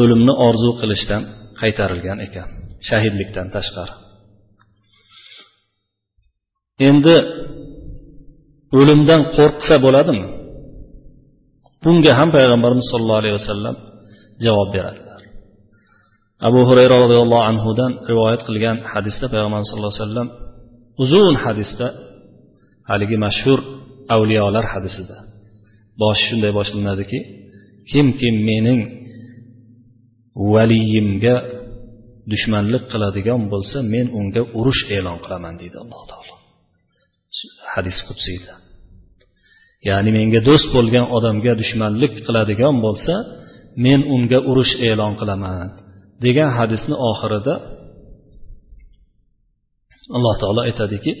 o'limni 0.00 0.34
orzu 0.46 0.70
qilishdan 0.80 1.22
qaytarilgan 1.60 2.18
ekan 2.26 2.48
shahidlikdan 2.88 3.48
tashqari. 3.56 3.94
Endi 6.88 7.16
o'limdan 8.78 9.22
qo'rqsa 9.36 9.74
bo'ladimi? 9.84 10.26
Bunga 11.84 12.12
ham 12.18 12.28
payg'ambarimiz 12.36 12.86
sollallohu 12.92 13.22
alayhi 13.22 13.38
vasallam 13.40 13.76
javob 14.46 14.68
beradilar 14.76 15.20
abu 16.48 16.60
hurayra 16.68 16.96
roziyallohu 17.04 17.44
anhudan 17.50 17.92
rivoyat 18.10 18.40
qilgan 18.48 18.76
hadisda 18.92 19.26
payg'ambarimiz 19.32 19.68
sallallohu 19.70 19.94
alayhi 19.94 20.06
vasallam 20.06 20.28
uzun 21.02 21.34
hadisda 21.44 21.86
haligi 22.90 23.16
mashhur 23.26 23.60
avliyolar 24.14 24.64
hadisida 24.74 25.16
boshi 26.02 26.22
shunday 26.28 26.52
boshlanadiki 26.58 27.18
kimki 27.90 28.28
mening 28.48 28.80
valiyimga 30.52 31.36
dushmanlik 32.32 32.84
qiladigan 32.92 33.42
bo'lsa 33.52 33.78
men 33.94 34.06
unga 34.18 34.42
urush 34.58 34.82
e'lon 34.96 35.18
qilaman 35.24 35.54
deydi 35.60 35.76
alloh 35.84 36.02
taolo. 36.10 36.34
Hadis 37.74 37.98
qudsiyda 38.08 38.52
ya'ni 39.88 40.10
menga 40.18 40.40
do'st 40.48 40.68
bo'lgan 40.76 41.06
odamga 41.16 41.52
dushmanlik 41.62 42.12
qiladigan 42.26 42.74
bo'lsa 42.86 43.14
men 43.85 43.99
unga 44.15 44.39
urush 44.49 44.73
e'lon 44.87 45.13
qilaman 45.19 45.67
degan 46.23 46.49
hadisni 46.57 46.95
oxirida 47.09 47.55
alloh 50.17 50.33
taolo 50.41 50.61
aytadiki 50.69 51.13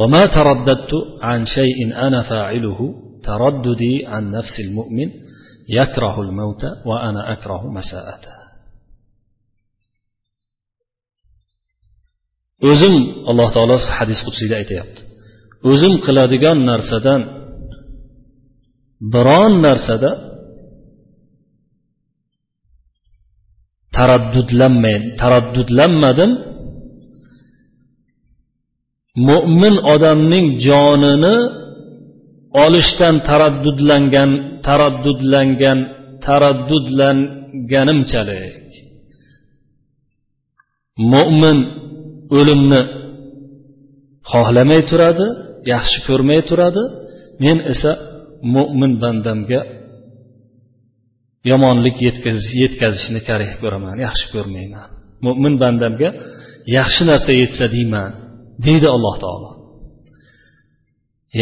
وما 0.00 0.22
ترددت 0.36 0.92
عن 1.28 1.40
شيء 1.46 1.78
أنا 2.06 2.20
فاعله 2.30 2.80
ترددي 3.28 4.06
عن 4.06 4.22
نفس 4.30 4.54
المؤمن 4.66 5.08
يكره 5.68 6.16
الموت 6.20 6.62
وأنا 6.88 7.32
أكره 7.32 7.62
مساءته 7.78 8.34
o'zim 12.70 12.94
alloh 13.30 13.48
taolo 13.56 13.76
hadis 13.98 14.18
qudsiyda 14.26 14.54
aytyapti 14.62 15.00
o'zim 15.70 15.94
qiladigan 16.06 16.58
narsadan 16.70 17.20
biron 19.14 19.52
narsada 19.66 20.10
taraddudlanmay 23.97 24.95
taraddudlanmadim. 25.21 26.31
Mo'min 29.27 29.75
odamning 29.93 30.47
jonini 30.67 31.35
olishdan 32.63 33.15
taraddudlangan 33.29 34.31
taraddudlangan 34.67 35.79
taraddudlanganimchalik. 36.25 38.69
Mo'min 41.13 41.57
o'limni 42.37 42.81
xohlamay 44.31 44.81
turadi 44.89 45.27
yaxshi 45.73 45.99
ko'rmay 46.07 46.39
turadi. 46.49 46.83
Men 47.43 47.57
esa 47.73 47.91
mo'min 48.55 48.91
bandamga 49.03 49.59
yomonlik 51.51 51.97
yetkazishni 52.63 53.19
karih 53.27 53.51
ko'raman 53.61 53.95
yaxshi 54.05 54.25
ko'rmayman. 54.33 54.87
Mo'min 55.25 55.53
bandamga 55.63 56.09
yaxshi 56.77 57.03
narsa 57.11 57.31
yetsa 57.41 57.65
deyman 57.75 58.09
deydi 58.65 58.87
alloh 58.95 59.15
taolo. 59.23 59.49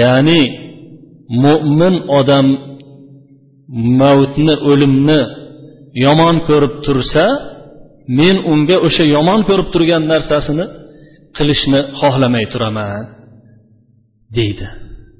Ya'ni 0.01 0.41
mo'min 1.43 1.95
odam 2.19 2.47
mavtni 4.01 4.55
o'limni 4.71 5.19
yomon 6.05 6.35
ko'rib 6.47 6.73
tursa 6.85 7.25
men 8.19 8.35
unga 8.51 8.77
o'sha 8.87 9.03
yomon 9.15 9.39
ko'rib 9.49 9.67
turgan 9.73 10.03
narsasini 10.13 10.65
qilishni 11.37 11.79
xohlamay 11.99 12.45
turaman 12.53 13.03
deydi. 14.37 14.67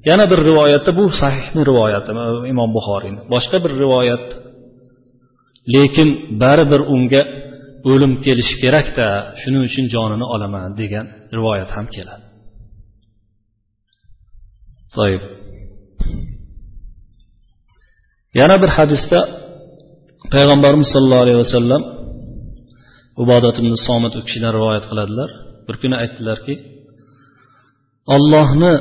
Yana 0.09 0.25
bir 0.31 0.39
rivoyatda 0.49 0.91
bu 0.99 1.05
sahihni 1.21 1.61
rivoyati 1.69 2.11
imom 2.53 2.69
buxoriyni. 2.77 3.21
Boshqa 3.33 3.57
bir 3.63 3.71
rivoyat 3.83 4.25
lekin 5.75 6.09
baribir 6.41 6.81
unga 6.95 7.21
o'lim 7.91 8.13
kelishi 8.25 8.55
kerakda 8.63 9.07
shuning 9.41 9.63
uchun 9.69 9.85
jonini 9.93 10.25
olaman 10.33 10.69
degan 10.81 11.05
rivoyat 11.37 11.69
ham 11.75 11.85
keladi. 11.95 12.25
Toyib. 14.95 15.23
Yana 18.39 18.55
bir 18.63 18.71
hadisda 18.77 19.19
payg'ambarimiz 20.33 20.87
sollallohu 20.93 21.23
alayhi 21.25 21.39
vasallam 21.45 21.81
ubodat 23.23 23.55
ibn 23.61 23.73
somit 23.87 24.13
u 24.19 24.21
kishidan 24.27 24.51
rivoyat 24.57 24.85
qiladilar. 24.91 25.29
Bir 25.67 25.75
kuni 25.81 25.95
aytdilarki 26.03 26.53
ollohni 28.15 28.73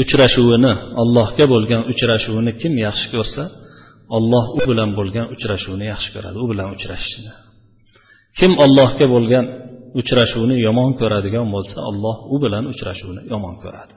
uchrashuvini 0.00 0.72
allohga 1.02 1.44
bo'lgan 1.52 1.82
uchrashuvini 1.92 2.52
kim 2.60 2.72
yaxshi 2.86 3.06
ko'rsa 3.14 3.42
olloh 4.16 4.44
u 4.58 4.60
bilan 4.70 4.90
bo'lgan 4.98 5.26
uchrashuvni 5.34 5.84
yaxshi 5.92 6.08
ko'radi 6.14 6.36
u 6.44 6.46
bilan 6.50 6.68
uchrashishni 6.76 7.32
kim 8.38 8.52
ollohga 8.64 9.06
bo'lgan 9.14 9.44
uchrashuvni 10.00 10.56
yomon 10.66 10.90
ko'radigan 11.00 11.46
bo'lsa 11.54 11.78
olloh 11.90 12.16
u 12.34 12.36
bilan 12.44 12.64
uchrashuvni 12.72 13.22
yomon 13.32 13.54
ko'radi. 13.64 13.94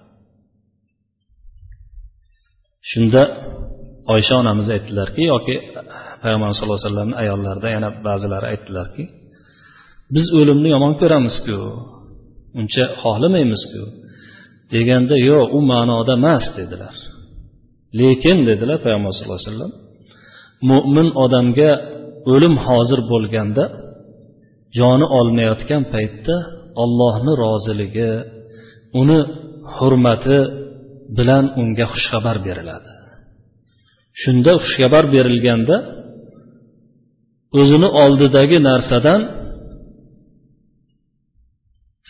Shunda 2.90 3.22
oysha 4.14 4.34
onamiz 4.42 4.68
aytdilarki 4.76 5.22
yoki 5.34 5.56
payg'ambar 6.22 6.48
sallallohu 6.58 6.80
alayhi 6.80 6.90
vasallamni 6.90 7.16
ayollarida 7.24 7.68
yana 7.76 7.90
ba'zilari 8.08 8.46
aytdilarki 8.54 9.04
biz 10.16 10.26
o'limni 10.40 10.70
yomon 10.76 10.94
ko'ramizku 11.02 11.58
uncha 12.60 12.84
xohlamaymizku. 13.02 13.82
Deganda 14.74 15.16
yo'q 15.30 15.48
u 15.58 15.60
ma'noda 15.72 16.14
emas 16.20 16.46
dedilar. 16.58 16.96
Lekin 18.00 18.38
dedilar 18.50 18.78
payg'ambar 18.86 19.12
sallallohu 19.14 19.40
alayhi 19.42 19.52
vasallam 19.52 19.74
mo'min 20.72 21.08
odamga 21.24 21.72
o'lim 22.34 22.56
hozir 22.66 23.00
bo'lganda 23.12 23.64
joni 24.78 25.06
olinayotgan 25.20 25.84
paytda 25.94 26.36
ollohni 26.84 27.34
roziligi 27.44 28.12
uni 29.02 29.20
hurmati 29.76 30.40
bilan 31.18 31.46
unga 31.62 31.86
xushxabar 31.94 32.38
beriladi. 32.48 32.90
Shunda 34.22 34.52
xushxabar 34.64 35.04
berilganda 35.16 35.78
o'zini 37.60 37.90
oldidagi 38.04 38.58
narsadan 38.70 39.22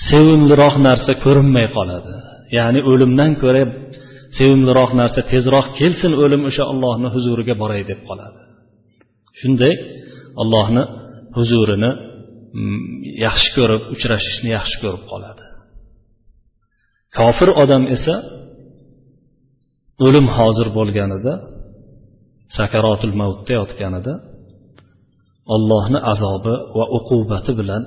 sevimliroq 0.07 0.75
narsa 0.87 1.11
ko'rinmay 1.23 1.67
qoladi. 1.77 2.13
Ya'ni 2.57 2.79
o'limdan 2.91 3.31
ko'ra 3.43 3.63
sevimliroq 4.37 4.91
narsa 5.01 5.21
tezroq 5.31 5.67
kelsin 5.79 6.11
o'lim 6.23 6.41
o'sha 6.49 6.63
ollohni 6.71 7.07
huzuriga 7.15 7.55
boray 7.61 7.81
deb 7.91 7.99
qoladi. 8.09 8.39
Shunday 9.39 9.73
ollohni 10.41 10.83
huzurini 11.37 11.91
mm, 12.59 12.79
yaxshi 13.25 13.49
ko'rib 13.57 13.81
uchrashishni 13.93 14.49
yaxshi 14.57 14.77
ko'rib 14.83 15.03
qoladi. 15.11 15.43
Kofir 17.17 17.49
odam 17.63 17.83
esa 17.95 18.15
o'lim 20.05 20.27
hozir 20.37 20.67
bo'lganida 20.77 21.33
sakaratul 22.57 23.13
mavtda 23.21 23.51
yotganida 23.59 24.13
ollohni 25.55 25.99
azobi 26.13 26.55
va 26.77 26.85
uqubati 26.97 27.51
bilan 27.59 27.83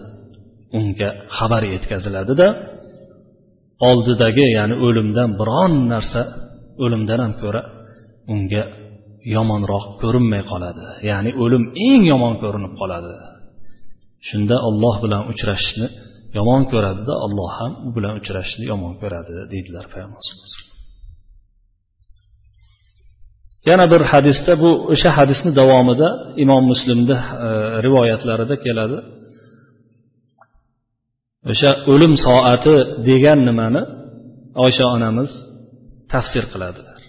unga 0.78 1.09
xabar 1.37 1.62
yetkaziladida 1.74 2.46
oldidagi 3.88 4.46
ya'ni 4.58 4.74
o'limdan 4.86 5.30
biron 5.40 5.72
narsa 5.92 6.20
o'limdan 6.84 7.18
ham 7.24 7.32
ko'ra 7.42 7.62
unga 8.32 8.62
yomonroq 9.34 9.84
ko'rinmay 10.02 10.42
qoladi. 10.50 10.84
Ya'ni 11.10 11.30
o'lim 11.42 11.64
eng 11.88 12.02
yomon 12.12 12.34
ko'rinib 12.42 12.74
qoladi. 12.80 13.12
Shunda 14.28 14.56
olloh 14.68 14.94
bilan 15.04 15.22
uchrashishni 15.32 15.88
yomon 16.38 16.62
ko'radida 16.72 17.14
olloh 17.24 17.50
ham 17.58 17.72
u 17.86 17.88
bilan 17.96 18.14
uchrashishni 18.20 18.64
yomon 18.72 18.94
ko'radi 19.02 19.32
deydilar 19.52 19.84
payg'ambar 19.92 20.24
yana 23.68 23.86
bir 23.92 24.02
hadisda 24.12 24.52
bu 24.62 24.70
o'sha 24.92 25.10
hadisni 25.18 25.50
davomida 25.60 26.08
imom 26.44 26.64
muslimni 26.72 27.16
e, 27.46 27.48
rivoyatlarida 27.86 28.56
keladi. 28.66 28.98
O'sha 31.50 31.70
o'lim 31.92 32.14
soati 32.26 32.74
degan 33.08 33.38
nimani 33.48 33.82
oysha 34.64 34.84
onamiz 34.96 35.30
tafsir 36.12 36.44
qiladilar. 36.52 37.00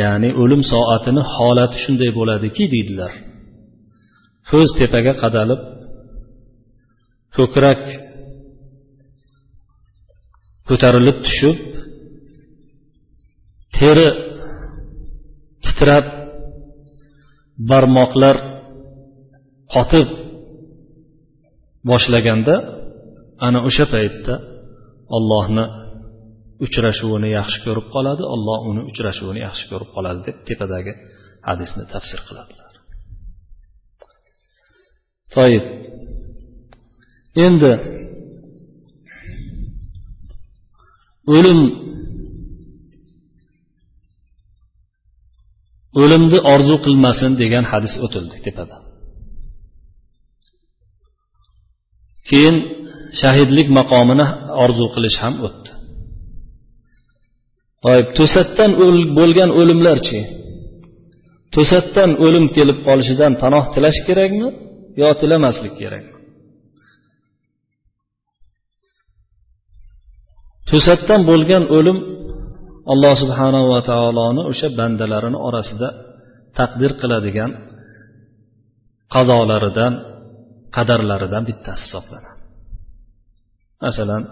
Ya'ni 0.00 0.30
o'lim 0.42 0.62
soatini 0.72 1.22
holati 1.34 1.76
shunday 1.84 2.10
bo'ladiki 2.18 2.64
deydilar. 2.74 3.12
Ko'z 4.50 4.68
tepaga 4.78 5.12
qadalib 5.22 5.60
ko'krak 7.36 7.82
ko'tarilib 10.68 11.18
tushib 11.26 11.58
teri 13.76 14.08
titrab 15.64 16.06
barmoqlar 17.70 18.36
qotib 19.74 20.08
boshlaganda 21.90 22.54
ana 23.46 23.58
o'sha 23.68 23.86
paytda 23.94 24.34
ollohni 25.16 25.64
uchrashuvini 26.64 27.28
yaxshi 27.38 27.58
ko'rib 27.66 27.86
qoladi 27.94 28.24
olloh 28.34 28.58
uni 28.70 28.82
uchrashuvini 28.90 29.40
yaxshi 29.46 29.64
ko'rib 29.70 29.90
qoladi 29.96 30.20
deb 30.28 30.36
tepadagi 30.48 30.92
hadisni 31.48 31.84
tafsir 31.94 32.20
qiladilar. 32.28 32.72
Toyib. 35.34 35.64
Endi 37.46 37.72
o'lim 41.36 41.60
o'limni 46.02 46.38
orzu 46.52 46.76
qilmasin 46.84 47.32
degan 47.42 47.64
hadis 47.72 47.94
o'tildi 48.04 48.36
tepada. 48.46 48.76
Keyin 52.30 52.56
shahidlik 53.20 53.68
maqomini 53.78 54.26
orzu 54.64 54.86
qilish 54.94 55.18
ham 55.22 55.34
o'tdi. 55.46 55.70
To'satdan 58.18 58.70
bo'lgan 59.18 59.50
o'limlarchi 59.60 60.20
to'satdan 61.54 62.10
o'lim 62.24 62.44
kelib 62.56 62.78
qolishidan 62.86 63.32
panoh 63.42 63.64
tilash 63.74 64.00
kerakmi 64.08 64.48
yo 65.00 65.08
tilamaslik 65.20 65.74
kerakmi? 65.80 66.16
To'satdan 70.70 71.20
bo'lgan 71.30 71.64
o'lim 71.76 71.98
alloh 72.92 73.14
subhanava 73.22 73.78
taoloni 73.90 74.42
o'sha 74.50 74.68
bandalarini 74.78 75.38
orasida 75.48 75.88
taqdir 76.58 76.92
qiladigan 77.00 77.50
qazolaridan 79.14 79.92
qadarlaridan 80.76 81.42
bittasi 81.48 81.82
hisoblanadi. 81.86 82.40
Masalan 83.84 84.22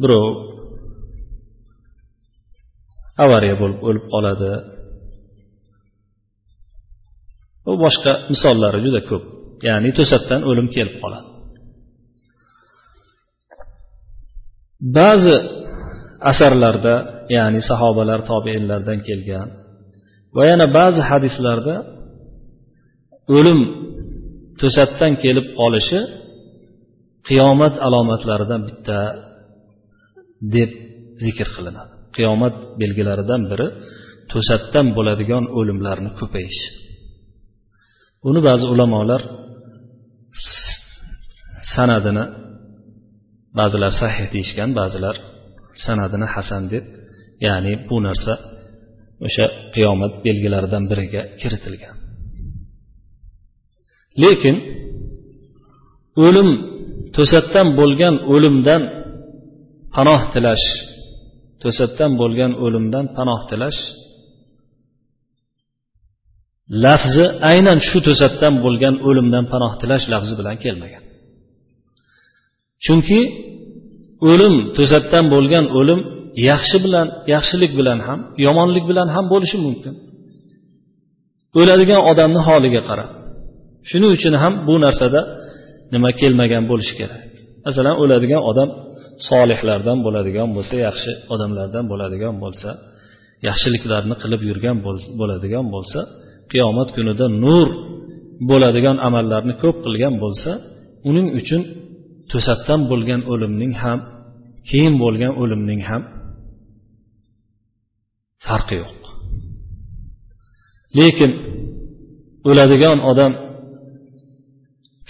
birov 0.00 0.26
avariya 3.24 3.54
bo'lib 3.62 3.80
o'lib 3.88 4.04
qoladi. 4.14 4.52
Va 7.66 7.74
boshqa 7.84 8.12
misollari 8.32 8.78
juda 8.86 9.00
ko'p. 9.10 9.24
Ya'ni 9.68 9.90
to'satdan 9.98 10.40
o'lim 10.50 10.66
kelib 10.74 10.96
qoladi. 11.02 11.28
Ba'zi 14.98 15.36
asarlarda 16.30 16.94
ya'ni 17.36 17.60
sahobalar 17.70 18.20
tobeinlardan 18.30 18.98
kelgan 19.08 19.48
va 20.36 20.42
yana 20.50 20.66
ba'zi 20.78 21.00
hadislarda 21.10 21.76
o'lim 23.36 23.60
to'satdan 24.60 25.12
kelib 25.22 25.46
qolishi 25.60 26.00
qiyomat 27.28 27.74
alomatlaridan 27.86 28.62
bitta 28.68 28.98
deb 30.54 30.70
zikr 31.24 31.48
qilinadi. 31.56 31.92
Qiyomat 32.16 32.54
belgilaridan 32.80 33.42
biri 33.50 33.68
to'satdan 34.32 34.86
bo'ladigan 34.96 35.44
o'limlarni 35.58 36.10
ko'payishi. 36.20 36.68
Buni 38.24 38.40
ba'zi 38.48 38.66
ulamolar 38.74 39.22
sanadini 41.74 42.24
ba'zilar 43.58 43.92
sahih 44.02 44.26
deyishgan 44.34 44.70
ba'zilar 44.80 45.16
sanadini 45.84 46.26
hasan 46.34 46.62
deb 46.72 46.84
ya'ni 47.46 47.72
bu 47.88 47.96
narsa 48.06 48.34
o'sha 49.26 49.46
qiyomat 49.74 50.12
belgilaridan 50.26 50.84
biriga 50.90 51.22
kiritilgan. 51.40 51.96
Lekin 54.22 54.56
o'lim 56.26 56.48
to'satdan 57.16 57.66
bo'lgan 57.78 58.14
o'limdan 58.32 58.82
panoh 59.94 60.22
tilash 60.32 60.66
to'satdan 61.62 62.10
bo'lgan 62.20 62.52
o'limdan 62.64 63.04
panoh 63.16 63.40
tilash 63.50 63.80
lafzi 66.84 67.24
aynan 67.50 67.78
shu 67.88 67.98
to'satdan 68.06 68.54
bo'lgan 68.64 68.94
o'limdan 69.08 69.44
panoh 69.52 69.72
tilash 69.80 70.04
lafzi 70.12 70.34
bilan 70.40 70.56
kelmagan. 70.64 71.02
Chunki 72.84 73.20
o'lim 74.30 74.54
to'satdan 74.76 75.24
bo'lgan 75.34 75.64
o'lim 75.78 76.00
yaxshi 76.50 76.76
bilan 76.84 77.06
yaxshilik 77.34 77.72
bilan 77.78 77.98
ham 78.06 78.20
yomonlik 78.46 78.84
bilan 78.90 79.08
ham 79.14 79.24
bo'lishi 79.32 79.58
mumkin. 79.66 79.94
O'ladigan 81.60 82.00
odamni 82.10 82.40
holiga 82.48 82.82
qarab. 82.88 83.10
Shuning 83.90 84.10
uchun 84.16 84.34
ham 84.42 84.54
bu 84.68 84.74
narsada 84.84 85.20
nima 85.94 86.10
kelmagan 86.20 86.64
bo'lishi 86.70 86.94
kerak. 87.00 87.20
Masalan 87.66 87.94
o'ladigan 88.02 88.42
odam 88.50 88.68
solihlardan 89.28 89.98
bo'ladigan 90.06 90.48
bo'lsa 90.56 90.74
yaxshi 90.88 91.10
odamlardan 91.34 91.84
bo'ladigan 91.92 92.34
bo'lsa 92.44 92.70
yaxshiliklarni 93.48 94.14
qilib 94.22 94.40
yurgan 94.48 94.76
bo'ladigan 95.20 95.64
bo'lsa 95.74 96.00
qiyomat 96.52 96.88
kunida 96.96 97.26
nur 97.44 97.68
bo'ladigan 98.50 98.96
amallarni 99.08 99.54
ko'p 99.62 99.76
qilgan 99.84 100.14
bo'lsa 100.24 100.50
uning 101.08 101.26
uchun 101.40 101.62
to'satdan 102.30 102.80
bo'lgan 102.90 103.20
o'limning 103.32 103.72
ham 103.82 103.98
keyin 104.68 104.94
bo'lgan 105.02 105.32
o'limning 105.42 105.80
ham 105.90 106.02
farqi 108.46 108.74
yo'q. 108.82 109.00
Lekin 110.98 111.30
o'ladigan 112.48 112.98
odam 113.10 113.32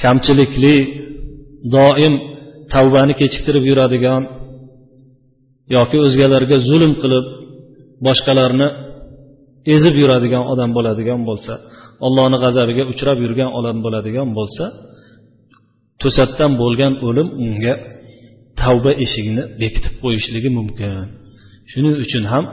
kamchilikli 0.03 0.77
doim 1.77 2.15
tavbani 2.73 3.15
kechiktirib 3.21 3.65
yuradigan 3.71 4.23
yoki 5.77 5.97
o'zgalarga 6.07 6.57
zulm 6.69 6.93
qilib 7.03 7.27
boshqalarni 8.07 8.69
ezib 9.75 9.95
yuradigan 10.03 10.45
odam 10.53 10.71
bo'ladigan 10.77 11.21
bo'lsa 11.29 11.53
allohni 12.07 12.37
g'azabiga 12.45 12.85
uchrab 12.93 13.19
yurgan 13.25 13.51
odam 13.59 13.77
bo'ladigan 13.85 14.29
bo'lsa 14.38 14.65
to'satdan 16.03 16.53
bo'lgan 16.62 16.93
o'lim 17.09 17.29
unga 17.45 17.75
tavba 18.61 18.93
eshigini 19.05 19.43
bekitib 19.61 19.95
qo'yishligi 20.03 20.51
mumkin. 20.59 21.07
Shuning 21.71 21.97
uchun 22.05 22.25
ham 22.33 22.45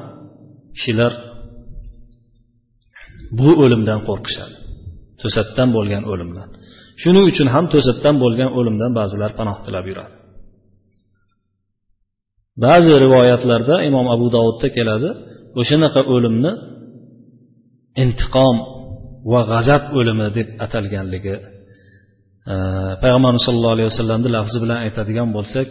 kishilar 0.76 1.12
bu 3.40 3.50
o'limdan 3.64 4.00
qo'rqishadi. 4.08 4.56
To'satdan 5.22 5.70
bo'lgan 5.76 6.04
o'limdan. 6.12 6.50
Shuning 7.02 7.26
uchun 7.32 7.48
ham 7.56 7.66
to'satdan 7.74 8.16
bo'lgan 8.24 8.50
o'limdan 8.58 8.92
ba'zilar 9.00 9.32
panoh 9.40 9.58
tilab 9.66 9.86
yuradi. 9.92 10.16
Ba'zi 12.66 12.94
rivoyatlarda 13.06 13.76
imom 13.90 14.08
abu 14.16 14.28
dovudda 14.36 14.68
keladi 14.78 15.10
o'shanaqa 15.60 16.02
o'limni 16.14 16.52
intiqom 18.04 18.56
va 19.32 19.42
g'azab 19.52 19.84
o'limi 20.00 20.28
deb 20.38 20.48
atalganligi. 20.66 21.36
Payg'ambarimiz 23.02 23.44
sollallohu 23.48 23.76
alayhi 23.76 23.90
vasallamni 23.92 24.30
lafzi 24.38 24.58
bilan 24.64 24.78
aytadigan 24.86 25.30
bo'lsak 25.38 25.68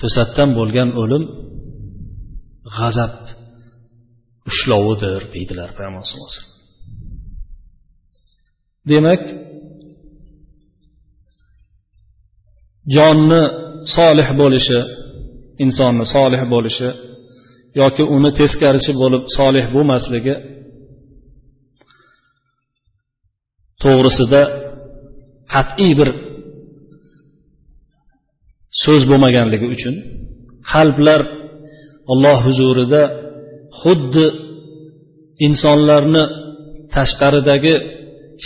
to'satdan 0.00 0.50
bo'lgan 0.58 0.88
o'lim 1.02 1.24
g'azab 2.78 3.14
ushlovidir 4.50 5.20
deydilar 5.34 5.68
payg'ambar 5.76 6.02
sallallohu 6.08 6.30
alayhi 6.30 6.40
vasallam. 6.40 6.60
Demak 8.92 9.22
jonni 12.96 13.42
solih 13.96 14.28
bo'lishi 14.40 14.78
insonni 15.64 16.04
solih 16.14 16.42
bo'lishi 16.52 16.88
yoki 17.80 18.02
uni 18.16 18.30
teskarisi 18.40 18.92
bo'lib 19.02 19.22
solih 19.38 19.64
bo'lmasligi 19.74 20.34
to'g'risida 23.82 24.42
qat'iy 25.54 25.92
bir 26.00 26.08
so'z 28.82 29.02
bo'lmaganligi 29.10 29.66
uchun 29.74 29.94
qalblar 30.72 31.20
alloh 32.12 32.38
huzurida 32.46 33.02
xuddi 33.80 34.26
insonlarni 35.46 36.24
tashqaridagi 36.94 37.74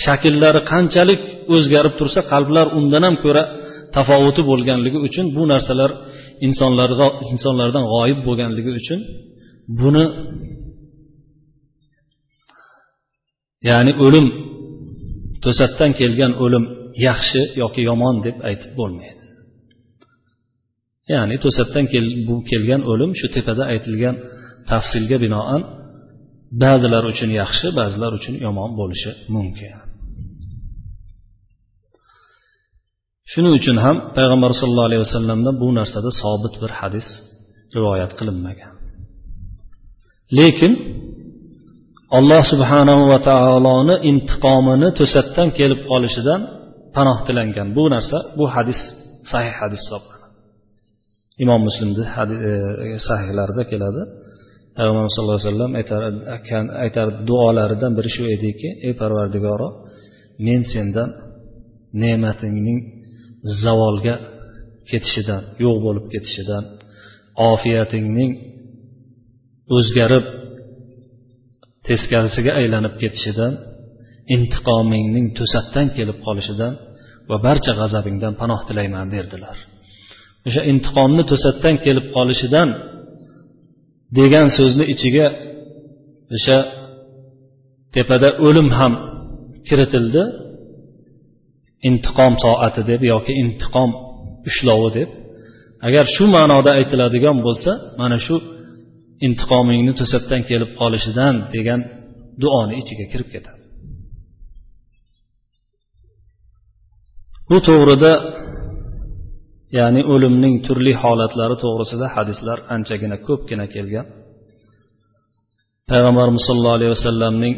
shakllari 0.04 0.60
qanchalik 0.72 1.22
o'zgarib 1.54 1.94
tursa 2.00 2.20
qalblar 2.32 2.66
undan 2.78 3.02
ham 3.08 3.16
ko'ra 3.24 3.42
tafovuti 3.96 4.42
bo'lganligi 4.50 4.98
uchun 5.08 5.26
bu 5.36 5.42
narsalar 5.52 5.90
insonlarga 6.46 7.06
insonlardan 7.32 7.84
g'oyib 7.92 8.18
bo'lganligi 8.26 8.72
uchun 8.80 9.00
buni 9.80 10.04
ya'ni 13.68 13.92
o'lim 14.06 14.26
to'satdan 15.44 15.90
kelgan 16.00 16.32
o'lim 16.44 16.64
yaxshi 17.08 17.40
yoki 17.62 17.80
yomon 17.90 18.14
deb 18.26 18.36
aytib 18.48 18.72
bo'lmaydi. 18.80 19.22
Ya'ni 21.12 21.36
to'satdan 21.44 21.84
kel, 21.92 22.06
bu 22.28 22.34
kelgan 22.50 22.82
o'lim 22.92 23.10
shu 23.18 23.26
tepada 23.36 23.62
aytilgan 23.72 24.16
tafsilga 24.70 25.16
binoan 25.24 25.62
ba'zilar 26.62 27.02
uchun 27.12 27.30
yaxshi 27.40 27.66
ba'zilar 27.78 28.12
uchun 28.18 28.34
yomon 28.46 28.70
bo'lishi 28.80 29.10
mumkin. 29.34 29.85
Shuning 33.32 33.54
uchun 33.60 33.76
ham 33.84 33.96
payg'ambar 34.16 34.50
sallallohu 34.60 34.88
alayhi 34.90 35.02
vasallamdan 35.06 35.54
bu 35.62 35.68
narsada 35.78 36.10
sobit 36.22 36.54
bir 36.62 36.72
hadis 36.80 37.08
rivoyat 37.76 38.12
qilinmagan. 38.18 38.72
Lekin 40.38 40.72
alloh 42.18 42.42
subhanahu 42.52 43.02
va 43.12 43.18
taoloni 43.30 43.96
intiqomini 44.10 44.88
to'satdan 44.98 45.48
kelib 45.58 45.80
qolishidan 45.90 46.40
panoh 46.96 47.18
tilangan 47.26 47.68
bu 47.76 47.84
narsa 47.94 48.18
bu 48.38 48.44
hadis 48.54 48.80
sahih 49.32 49.54
hadis 49.60 49.80
hisoblanadi. 49.84 50.24
Imom 51.44 51.60
muslimni 51.68 52.04
e, 52.48 52.52
sahihlarida 53.08 53.62
keladi. 53.72 54.02
Payg'ambarimiz 54.76 55.12
sallallohu 55.16 55.38
alayhi 55.40 55.50
vasallam 55.52 55.72
aytar 56.84 57.06
duolaridan 57.28 57.92
biri 57.98 58.10
shu 58.16 58.24
ediki 58.36 58.68
ey 58.86 58.92
parvardigoro 59.00 59.68
men 60.46 60.60
sendan 60.72 61.08
ne'matingning 62.02 62.80
zavolga 63.62 64.14
ketishidan 64.90 65.42
yo'q 65.64 65.76
bo'lib 65.86 66.06
ketishidan 66.14 66.64
ofiyatingning 67.50 68.32
o'zgarib 69.76 70.24
teskarisiga 71.86 72.52
aylanib 72.60 72.94
ketishidan 73.02 73.52
intiqomingning 74.34 75.26
to'satdan 75.38 75.86
kelib 75.96 76.18
qolishidan 76.26 76.72
va 77.28 77.36
barcha 77.46 77.72
g'azabingdan 77.80 78.32
panoh 78.40 78.60
tilayman 78.68 79.06
derdilar. 79.14 79.56
O'sha 80.46 80.62
intiqomni 80.72 81.22
to'satdan 81.30 81.74
kelib 81.84 82.06
qolishidan 82.16 82.68
degan 84.18 84.46
so'zni 84.58 84.84
ichiga 84.94 85.26
o'sha 86.36 86.58
tepada 87.94 88.28
o'lim 88.46 88.68
ham 88.78 88.92
kiritildi. 89.68 90.22
Intiqom 91.88 92.32
soati 92.44 92.82
deb 92.90 93.02
yoki 93.12 93.32
intiqom 93.42 93.90
ushlovi 94.48 94.90
deb 94.98 95.08
agar 95.86 96.04
shu 96.14 96.24
ma'noda 96.36 96.70
aytiladigan 96.78 97.36
bo'lsa 97.46 97.70
mana 98.00 98.16
shu 98.26 98.36
intiqomingni 99.26 99.92
to'satdan 100.00 100.42
kelib 100.50 100.70
qolishidan 100.80 101.34
degan 101.54 101.80
duoni 102.42 102.74
ichiga 102.82 103.06
kirib 103.12 103.28
ketadi. 103.34 103.60
Bu 107.50 107.58
to'g'rida 107.68 108.12
ya'ni 109.78 110.02
o'limning 110.12 110.54
turli 110.66 110.92
holatlari 111.02 111.56
to'g'risida 111.64 112.06
hadislar 112.16 112.58
anchagina 112.74 113.16
ko'pgina 113.26 113.66
kelgan. 113.74 114.06
Payg'ambarimiz 115.90 116.42
sollallohu 116.48 116.76
alayhi 116.78 116.92
vasallamning 116.96 117.54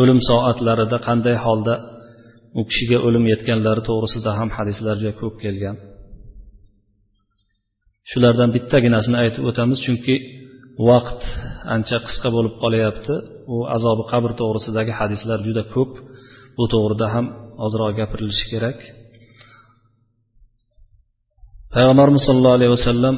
o'lim 0.00 0.18
soatlarida 0.28 0.98
qanday 1.06 1.36
holda 1.44 1.74
u 2.58 2.60
kishiga 2.68 2.98
o'lim 3.06 3.24
yetganlari 3.32 3.82
to'g'risida 3.88 4.30
ham 4.38 4.48
hadislar 4.56 4.94
juda 5.00 5.12
ko'p 5.20 5.34
kelgan. 5.44 5.76
Shulardan 8.10 8.50
bittaginasini 8.56 9.16
aytib 9.22 9.42
o'tamiz 9.50 9.78
chunki 9.86 10.14
vaqt 10.88 11.22
ancha 11.74 11.98
qisqa 12.06 12.28
bo'lib 12.36 12.54
qolyapti. 12.62 13.14
U 13.54 13.56
azobi 13.76 14.04
qabr 14.12 14.30
to'g'risidagi 14.40 14.92
hadislar 15.00 15.38
juda 15.46 15.62
ko'p. 15.74 15.92
Bu 16.56 16.64
to'g'rida 16.74 17.06
ham 17.14 17.26
ozroq 17.66 17.92
gapirilishi 18.00 18.46
kerak. 18.52 18.78
Payg'ambarimiz 21.74 22.22
sollallohu 22.28 22.56
alayhi 22.58 22.72
vasallam 22.76 23.16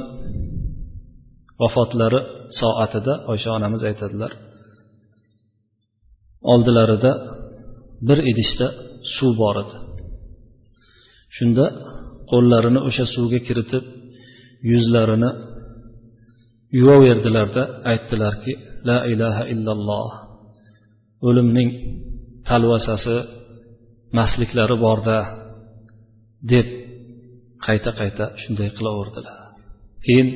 vafotlari 1.62 2.20
soatida 2.60 3.12
oysha 3.32 3.50
onamiz 3.58 3.82
aytadilar. 3.90 4.32
Oldilarida 6.52 7.12
bir 8.08 8.18
idishda 8.30 8.66
suv 9.14 9.32
bor 9.42 9.56
edi. 9.62 9.76
Shunda 11.36 11.66
qo'llarini 12.30 12.80
o'sha 12.88 13.04
suvga 13.14 13.40
kiritib 13.46 13.84
yuzlarini 14.70 15.30
yuvaverdilarda 16.78 17.62
aytdilarki 17.90 18.52
la 18.88 18.98
ilaha 19.12 19.42
illalloh 19.54 20.10
o'limning 21.28 21.70
talvasasi 22.48 23.16
mastliklari 24.18 24.76
borda 24.86 25.18
deb 26.52 26.68
qayta 27.66 27.90
qayta 28.00 28.24
shunday 28.42 28.68
qilaverdilar. 28.78 29.36
Keyin 30.04 30.28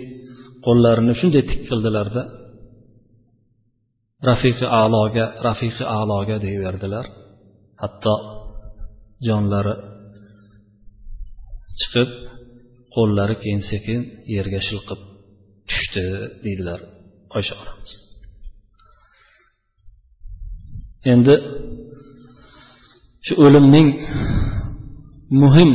qo'llarini 0.66 1.14
shunday 1.20 1.42
tik 1.50 1.60
qildilarda 1.68 2.22
rafiqi 4.28 4.66
aloga 4.82 5.26
rafiqi 5.46 5.84
aloga 6.00 6.36
deyaverdilar 6.44 7.06
hatto 7.82 8.14
jonlari 9.26 9.74
chiqib 11.80 12.10
qo'llari 12.94 13.34
keyin 13.42 13.62
sekin 13.70 14.00
yerga 14.34 14.60
shilqib 14.68 15.00
tushdi 15.68 16.04
deydilar 16.44 16.80
oysha 17.36 17.54
onamiz. 17.62 17.92
Endi 21.12 21.34
shu 23.26 23.34
o'limning 23.46 23.88
muhim 25.42 25.70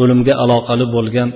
o'limga 0.00 0.34
aloqali 0.44 0.86
bo'lgan 0.96 1.30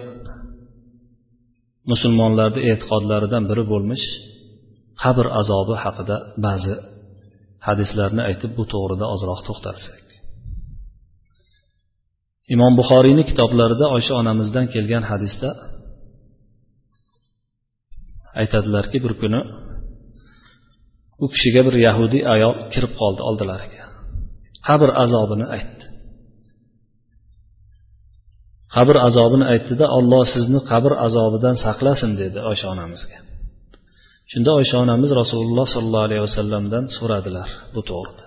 musulmonlarni 1.91 2.61
e'tiqodlaridan 2.71 3.45
biri 3.51 3.65
bo'lmish 3.73 4.05
qabr 5.03 5.27
azobi 5.41 5.75
haqida 5.85 6.17
ba'zi 6.47 6.75
hadislarni 7.67 8.23
aytib 8.31 8.51
bu 8.59 8.65
to'g'rida 8.73 9.07
ozroq 9.15 9.41
to'xtalsak. 9.49 10.10
Imom 12.55 12.73
buxoriyni 12.81 13.23
kitoblarida 13.31 13.87
oysha 13.97 14.13
onamizdan 14.21 14.67
kelgan 14.75 15.05
hadisda 15.11 15.51
aytadilarki 18.41 18.99
bir 19.05 19.13
kuni 19.21 19.41
u 21.25 21.27
kishiga 21.33 21.61
bir 21.67 21.75
yahudiy 21.87 22.23
ayol 22.35 22.55
kirib 22.73 22.93
qoldi 23.01 23.21
oldilariga 23.29 23.81
qabr 24.69 24.91
azobini 25.05 25.47
aytdi. 25.57 25.85
Qabr 28.75 28.97
azobini 29.09 29.47
aytdida 29.53 29.87
olloh 29.99 30.25
sizni 30.35 30.61
qabr 30.71 30.93
azobidan 31.07 31.57
saqlasin 31.65 32.13
dedi 32.23 32.39
oysha 32.51 32.67
onamizga. 32.75 33.19
Shunda 34.31 34.51
oysha 34.61 34.77
onamiz 34.85 35.11
rasululloh 35.21 35.67
sollallohu 35.75 36.07
alayhi 36.09 36.23
vasallamdan 36.29 36.85
so'radilar 36.97 37.49
bu 37.75 37.81
to'g'rida. 37.91 38.25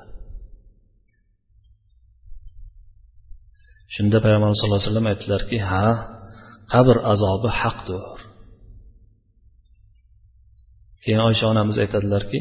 Shunda 3.95 4.17
payg'ambarimiz 4.23 4.57
sallallohu 4.59 4.79
alayhi 4.79 4.89
vasallam 4.91 5.07
aytdilarki 5.11 5.57
ha 5.69 5.85
qabr 6.73 6.95
azobi 7.13 7.49
haqdir. 7.61 8.17
Keyin 11.03 11.21
oysha 11.27 11.45
onamiz 11.53 11.77
aytadilarki 11.83 12.39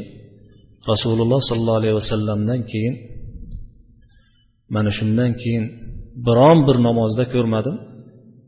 rasululloh 0.90 1.40
sollallohu 1.48 1.80
alayhi 1.80 1.96
vasallamdan 2.00 2.60
keyin 2.72 2.94
mana 4.74 4.90
shundan 4.98 5.32
keyin 5.42 5.64
biron 6.26 6.58
bir 6.66 6.76
namozda 6.86 7.24
ko'rmadim. 7.34 7.76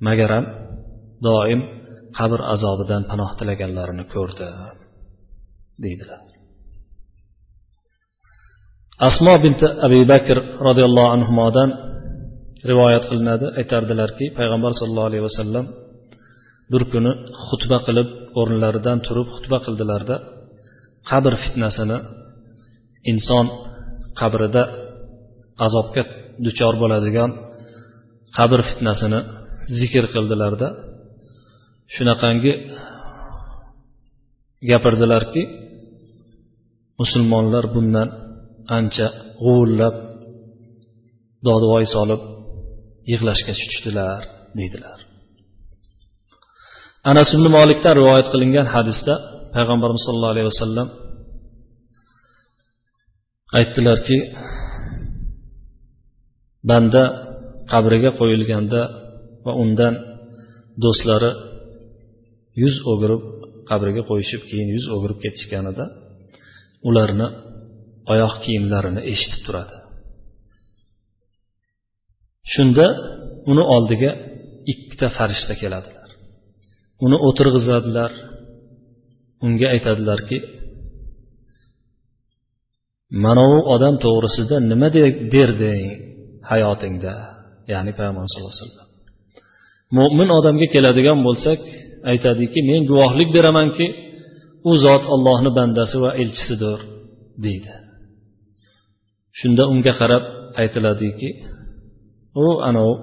Magaram 0.07 0.45
doim 1.27 1.61
qabr 2.19 2.41
azobidan 2.55 3.03
panoh 3.11 3.31
tilaganlarini 3.39 4.05
ko'rdi 4.15 4.47
deydilar. 5.85 6.21
Asmo 9.09 9.35
binti 9.45 9.67
abi 9.87 10.01
bakr 10.13 10.37
roziyallohu 10.67 11.11
anhudan 11.17 11.71
rivoyat 12.71 13.05
qilinadi. 13.11 13.47
Aytardilarki 13.61 14.25
payg'ambar 14.39 14.73
sollallohu 14.81 15.09
alayhi 15.11 15.25
vasallam 15.29 15.65
bir 16.73 16.83
kuni 16.93 17.13
xutba 17.49 17.79
qilib 17.87 18.09
o'rinlaridan 18.41 18.99
turib 19.07 19.29
xutba 19.35 19.59
qildilarda 19.67 20.17
qabr 21.11 21.33
fitnasini 21.43 21.99
inson 23.11 23.47
qabrida 24.21 24.63
azobga 25.67 26.03
duchor 26.47 26.75
bo'ladigan 26.83 27.31
qabr 28.37 28.61
fitnasini 28.69 29.21
zikr 29.79 30.05
qildilarda. 30.15 30.69
Shunaqangi 31.95 32.53
gapirdilarki 34.71 35.43
musulmonlar 37.01 37.65
bundan 37.75 38.09
ancha 38.79 39.07
g'uvillab 39.43 39.95
dodvoy 41.47 41.85
solib 41.95 42.23
yig'lashga 43.11 43.53
tushdilar 43.61 44.21
deydilar. 44.59 44.99
Anas 47.11 47.29
ibn 47.37 47.47
molikdan 47.57 47.95
rivoyat 48.01 48.29
qilingan 48.33 48.67
hadisda 48.75 49.15
payg'ambarimiz 49.55 50.03
sollallohu 50.07 50.35
alayhi 50.35 50.49
vasallam 50.53 50.89
aytdilarki 53.59 54.19
banda 56.71 57.03
qabriga 57.73 58.11
qo'yilganda 58.21 58.81
va 59.47 59.53
undan 59.63 59.95
do'stlari 60.83 61.31
yuz 62.63 62.75
o'girib 62.91 63.23
qabriga 63.71 64.03
qo'yishib 64.11 64.43
keyin 64.51 64.69
yuz 64.77 64.87
o'girib 64.95 65.19
ketishganida 65.25 65.85
ularni 66.89 67.29
oyoq 68.13 68.35
kiyimlarini 68.45 69.01
eshitib 69.13 69.41
turadi. 69.47 69.75
Shunda 72.53 72.87
uni 73.51 73.65
oldiga 73.75 74.11
ikkita 74.73 75.07
farishta 75.17 75.55
keladilar. 75.63 76.09
Uni 77.05 77.17
o'tirg'izadilar. 77.29 78.13
Unga 79.47 79.67
aytadilarki 79.75 80.39
manavi 83.25 83.61
odam 83.75 83.95
to'g'risida 84.05 84.57
nima 84.71 84.89
derding 85.35 85.87
hayotingda 86.51 87.15
ya'ni 87.73 87.93
payg'ambar 87.99 88.25
sallallohu 88.33 88.55
alayhi 88.55 88.65
vasallam. 88.67 88.89
Mo'min 89.99 90.29
odamga 90.39 90.67
keladigan 90.75 91.19
bo'lsak 91.27 91.61
aytadiki 92.13 92.61
men 92.71 92.81
guvohlik 92.91 93.29
beramanki 93.37 93.87
u 94.71 94.73
zot 94.85 95.05
ollohni 95.15 95.51
bandasi 95.59 95.97
va 96.05 96.11
elchisidir 96.23 96.79
deydi. 97.45 97.73
Shunda 99.39 99.63
unga 99.73 99.93
qarab 100.01 100.25
aytiladiki 100.63 101.29
u 102.43 102.47
anavi 102.69 102.95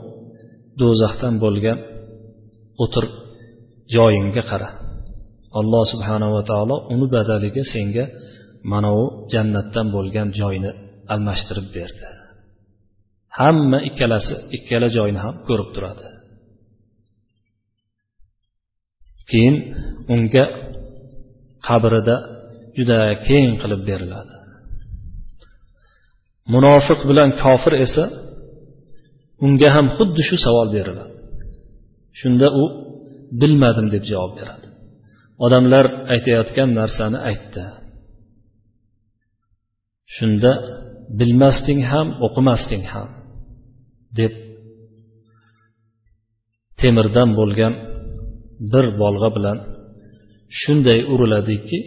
do'zaxdan 0.80 1.36
bo'lgan 1.44 1.78
o'tir 2.84 3.06
joyingga 3.96 4.44
qara. 4.52 4.70
Alloh 5.60 5.84
subhanava 5.94 6.42
taolo 6.50 6.76
uni 6.94 7.08
badaliga 7.16 7.64
senga 7.74 8.06
mana 8.72 8.92
jannatdan 9.34 9.88
bo'lgan 9.96 10.28
joyni 10.40 10.72
almashtirib 11.14 11.68
berdi. 11.76 12.06
Hamma 13.40 13.80
ikkalasi 13.90 14.34
ikkala 14.58 14.88
joyni 14.98 15.20
ham 15.26 15.36
ko'rib 15.48 15.70
turadi. 15.76 16.06
Keyin 19.30 19.56
unga 20.14 20.46
qabrida 21.68 22.16
juda 22.78 23.00
keng 23.28 23.50
qilib 23.62 23.82
beriladi. 23.90 24.36
Munofiq 26.54 27.00
bilan 27.10 27.30
kofir 27.44 27.74
esa 27.86 28.04
unga 29.46 29.70
ham 29.76 29.88
xuddi 29.98 30.22
shu 30.30 30.36
savol 30.46 30.68
beriladi. 30.76 31.14
Shunda 32.20 32.48
u 32.62 32.64
bilmadim 33.42 33.88
deb 33.94 34.04
javob 34.12 34.32
beradi. 34.40 34.68
Odamlar 35.46 35.86
aytayotgan 36.14 36.70
narsani 36.80 37.20
aytdi. 37.30 37.64
Shunda 40.16 40.52
bilmasding 41.20 41.82
ham 41.92 42.08
o'qimasding 42.26 42.84
ham 42.94 43.10
deb 44.20 44.34
temirdan 46.80 47.30
bo'lgan 47.40 47.74
bir 48.72 48.86
bolg'a 49.02 49.30
bilan 49.38 49.58
shunday 50.60 51.00
uriladiki 51.14 51.80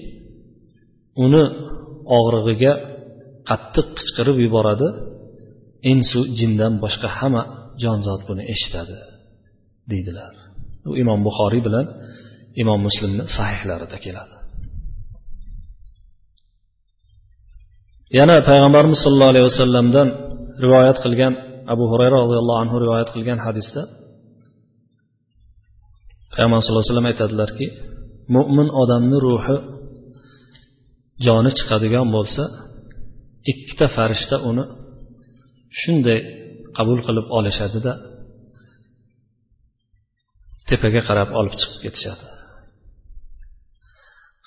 uni 1.24 1.44
og'rig'iga 2.18 2.72
qattiq 3.48 3.86
qichqirib 3.98 4.36
yuboradi 4.44 4.88
insu 5.92 6.20
jindan 6.38 6.72
boshqa 6.84 7.08
hamma 7.18 7.42
jonzot 7.82 8.20
buni 8.28 8.42
eshitadi 8.54 8.96
deydilar. 9.90 10.32
U 10.90 10.92
imom 11.02 11.20
buxoriy 11.26 11.62
bilan 11.66 11.86
imom 12.62 12.80
muslimni 12.88 13.24
sahihlarida 13.36 13.98
keladi. 14.04 14.34
Yana 18.18 18.36
payg'ambarimiz 18.50 18.98
sollallohu 19.04 19.32
alayhi 19.34 19.46
vasallamdan 19.50 20.08
rivoyat 20.64 20.98
qilgan 21.04 21.32
abu 21.72 21.84
hurayra 21.92 22.16
roziyallohu 22.24 22.60
anhu 22.64 22.76
rivoyat 22.84 23.08
qilgan 23.14 23.38
hadisda 23.46 23.82
payg'ambar 26.32 26.58
sallallohu 26.60 26.82
alayhi 26.82 26.92
vasallam 26.92 27.10
aytadilarki 27.12 27.66
mo'min 28.36 28.68
odamni 28.82 29.18
ruhi 29.26 29.56
joni 31.26 31.50
chiqadigan 31.58 32.06
bo'lsa 32.16 32.42
ikkita 33.50 33.86
farishta 33.96 34.36
uni 34.50 34.64
shunday 35.80 36.20
qabul 36.76 36.98
qilib 37.06 37.26
olishadida 37.38 37.92
tepaga 40.68 41.00
qarab 41.08 41.28
olib 41.38 41.54
chiqib 41.60 41.80
ketishadi. 41.84 42.24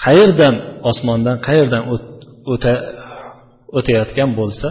Qayerdan 0.04 0.56
osmondan 0.90 1.38
qayerdan 1.48 1.84
o'tayotgan 3.78 4.30
bo'lsa 4.40 4.70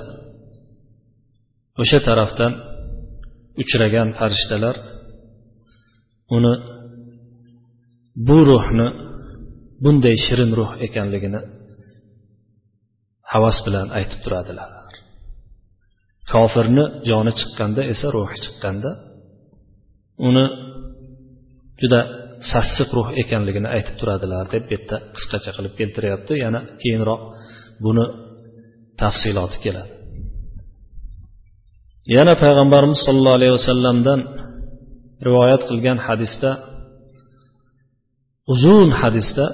o'sha 1.83 1.99
tarafdan 2.09 2.53
uchragan 3.63 4.09
farishtalar 4.19 4.77
uni 6.37 6.55
bu 8.27 8.39
ruhni 8.51 8.89
bunday 9.85 10.17
shirin 10.27 10.51
ruh 10.59 10.71
ekanligini 10.87 11.41
havas 13.33 13.59
bilan 13.67 13.87
aytib 13.99 14.21
turadilar. 14.25 14.71
Kofirni 16.33 16.85
joni 17.09 17.33
chiqqanda 17.39 17.81
esa 17.93 18.07
ruhi 18.17 18.37
chiqqanda 18.45 18.91
uni 20.29 20.45
juda 21.81 22.01
sassiq 22.53 22.89
ruh 22.97 23.09
ekanligini 23.23 23.69
aytib 23.77 23.95
turadilar 24.01 24.45
deb 24.55 24.63
bu 24.69 24.73
yerda 24.75 24.97
qisqacha 25.17 25.51
qilib 25.57 25.75
keltiryapti. 25.81 26.33
Yana 26.45 26.61
keyinroq 26.83 27.23
buni 27.85 28.07
tafsiloti 29.01 29.59
keladi. 29.65 29.93
Yana 32.17 32.35
payg'ambarimiz 32.43 33.01
sollallohu 33.07 33.39
alayhi 33.41 33.55
vasallamdan 33.59 34.21
rivoyat 35.27 35.63
qilgan 35.69 35.99
hadisda 36.07 36.51
uzun 38.53 38.89
hadisda 39.01 39.47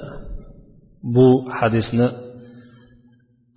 bu 1.15 1.27
hadisni 1.59 2.07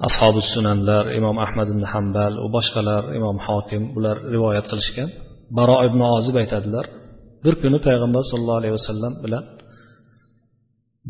ashobi 0.09 0.43
sunanlar 0.53 1.05
imom 1.19 1.37
ahmad 1.47 1.69
ibn 1.75 1.85
hambal 1.93 2.33
va 2.43 2.49
boshqalar 2.57 3.03
imom 3.19 3.37
hokim 3.47 3.83
bular 3.95 4.17
rivoyat 4.35 4.67
qilishgan. 4.71 5.09
Baro 5.59 5.77
ibn 5.89 6.01
ozib 6.17 6.35
aytadilar 6.43 6.87
bir 7.45 7.55
kuni 7.63 7.79
payg'ambar 7.87 8.23
sollallohu 8.31 8.61
alayhi 8.63 8.77
vasallam 8.79 9.13
bilan 9.25 9.45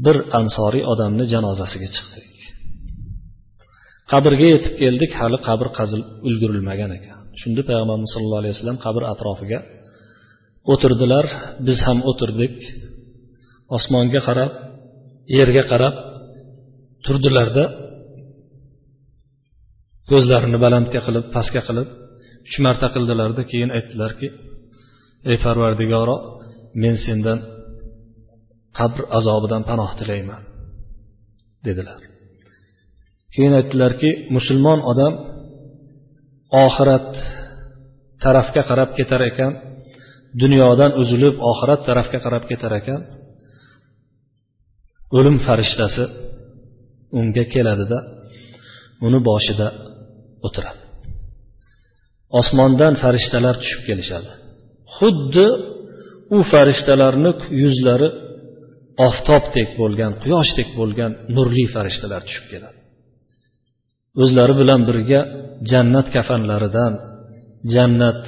bir 0.04 0.16
ansoriy 0.40 0.84
odamni 0.92 1.24
janozasiga 1.32 1.88
chiqdik 1.96 2.36
qabrga 4.12 4.46
yetib 4.54 4.74
keldik 4.82 5.12
hali 5.20 5.38
qabr 5.48 5.68
qazilib 5.78 6.08
ulgurilmagan 6.28 6.90
ekan. 6.98 7.18
Shunda 7.40 7.62
payg'ambarimiz 7.68 8.10
sallallohu 8.14 8.42
alayhi 8.42 8.54
vasallam 8.56 8.78
qabr 8.86 9.02
atrofiga 9.12 9.58
o'tirdilar. 10.72 11.26
Biz 11.66 11.78
ham 11.86 11.98
o'tirdik. 12.10 12.56
Osmonga 13.76 14.20
qarab 14.28 14.52
yerga 15.38 15.62
qarab 15.72 15.94
turdilarda 17.06 17.64
ko'zlarini 20.10 20.58
balandga 20.64 21.00
qilib 21.06 21.24
pastga 21.34 21.60
qilib 21.68 21.88
uch 22.48 22.56
marta 22.66 22.86
qildilarda 22.94 23.42
keyin 23.50 23.70
aytdilarki 23.76 24.28
ey 25.30 25.36
parvardigoro 25.44 26.16
men 26.82 26.94
sendan 27.04 27.38
qabr 28.78 29.00
azobidan 29.18 29.62
panoh 29.70 29.90
tilayman 29.98 30.42
dedilar. 31.66 32.00
Keyin 33.34 33.54
aytdilarki 33.60 34.10
musulmon 34.36 34.80
odam 34.90 35.14
oxirat 36.64 37.08
tarafga 38.24 38.62
qarab 38.70 38.90
ketar 38.98 39.22
ekan 39.30 39.52
dunyodan 40.42 40.92
uzilib 41.02 41.34
oxirat 41.50 41.80
tarafga 41.88 42.18
qarab 42.24 42.44
ketar 42.50 42.72
ekan 42.80 43.00
o'lim 45.16 45.36
farishtasi 45.46 46.04
unga 47.18 47.44
keladida 47.54 47.98
uni 49.06 49.18
boshida 49.28 49.68
o'tiradi. 50.46 50.82
Osmondan 52.40 52.94
farishtalar 53.02 53.54
tushib 53.62 53.82
kelishadi. 53.88 54.30
Xuddi 54.96 55.46
u 56.36 56.38
farishtalarni 56.52 57.30
yuzlari 57.62 58.08
oftobdek 59.08 59.68
bo'lgan 59.80 60.12
quyoshdek 60.22 60.68
bo'lgan 60.78 61.12
nurli 61.36 61.64
farishtalar 61.74 62.22
tushib 62.28 62.46
keladi. 62.52 62.78
O'zlari 64.22 64.54
bilan 64.60 64.80
birga 64.88 65.20
jannat 65.70 66.06
kafanlaridan 66.16 66.92
jannat 67.74 68.22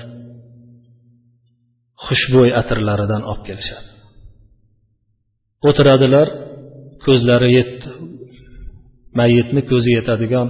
xushbo'y 2.07 2.51
atirlaridan 2.61 3.23
olib 3.31 3.43
kelishadi. 3.49 3.89
O'tiradilar 5.69 6.29
ko'zlari 7.05 7.49
yetdi 7.59 7.89
mayitni 9.19 9.63
ko'zi 9.71 9.91
yetadigan 9.99 10.49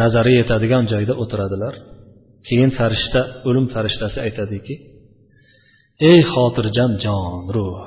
nazari 0.00 0.32
yetadigan 0.40 0.84
joyda 0.92 1.14
o'tiradilar. 1.22 1.74
Keyin 2.46 2.70
farishta 2.78 3.20
o'lim 3.48 3.66
farishtasi 3.74 4.18
aytadiki 4.26 4.74
ey 6.10 6.18
xotirjam 6.32 6.92
jon 7.04 7.34
ruh 7.54 7.78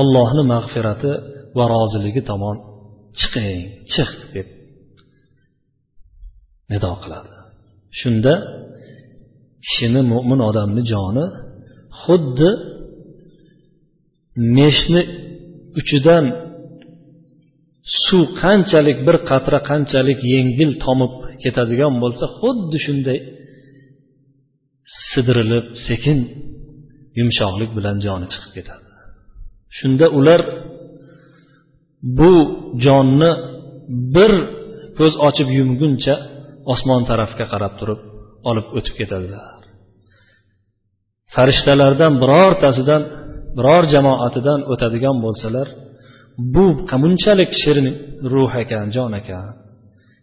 ollohni 0.00 0.42
mag'firati 0.52 1.12
va 1.56 1.64
roziligi 1.74 2.22
tomon 2.30 2.56
chiqing 3.18 3.60
chiq 3.92 4.10
deb 4.34 4.48
nido 6.70 6.92
qiladi. 7.02 7.32
Shunda 7.98 8.34
kishini 9.64 10.02
mo'min 10.12 10.40
odamni 10.48 10.82
joni 10.92 11.24
xuddi 12.02 12.50
meshni 14.56 15.02
uchidan 15.78 16.24
suv 18.04 18.22
qanchalik 18.42 18.98
bir 19.06 19.16
qatra 19.30 19.58
qanchalik 19.70 20.20
yengil 20.34 20.70
tomib 20.84 21.12
ketadigan 21.42 21.94
bo'lsa 22.02 22.24
xuddi 22.38 22.78
shunday 22.86 23.18
sidirilib 25.10 25.66
sekin 25.86 26.18
yumshoqlik 27.18 27.70
bilan 27.78 27.96
joni 28.06 28.26
chiqib 28.32 28.52
ketadi. 28.56 28.86
Shunda 29.78 30.06
ular 30.18 30.40
bu 32.18 32.32
jonni 32.84 33.30
bir 34.16 34.32
ko'z 34.98 35.14
ochib 35.28 35.48
yumguncha 35.58 36.14
osmon 36.72 37.02
tarafga 37.10 37.44
qarab 37.52 37.74
turib 37.80 38.00
olib 38.50 38.66
o'tib 38.78 38.94
ketadilar. 39.00 39.60
Farishtalardan 41.34 42.12
birortasidan 42.22 43.02
biror 43.58 43.84
jamoatidan 43.94 44.60
o'tadigan 44.72 45.16
bo'lsalar 45.24 45.68
bu 46.54 46.66
bunchalik 47.02 47.50
shirin 47.62 47.88
ruh 48.32 48.52
ekan 48.62 48.86
jon 48.94 49.12
ekan. 49.20 49.46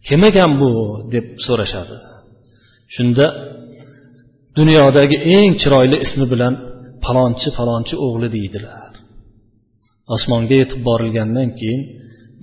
Kim 0.07 0.21
ekan 0.29 0.51
bu? 0.61 0.71
deb 1.13 1.25
so'rashadi. 1.45 1.97
Shunda 2.95 3.25
dunyodagi 4.57 5.17
eng 5.35 5.51
chiroyli 5.61 5.97
ismi 6.05 6.25
bilan 6.33 6.53
palonchi 7.05 7.49
palonchi 7.57 7.95
o'g'li 8.05 8.27
deydilar. 8.35 8.91
Osmonga 10.15 10.55
yetib 10.61 10.79
borilgandan 10.87 11.49
keyin 11.59 11.81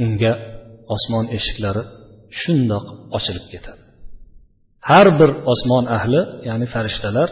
unga 0.04 0.32
osmon 0.94 1.24
eshiklari 1.36 1.82
shundoq 2.40 2.84
ochilib 3.16 3.46
ketadi. 3.52 3.82
Har 4.88 5.06
bir 5.18 5.30
osmon 5.52 5.84
ahli 5.96 6.20
ya'ni 6.48 6.66
farishtalar 6.74 7.28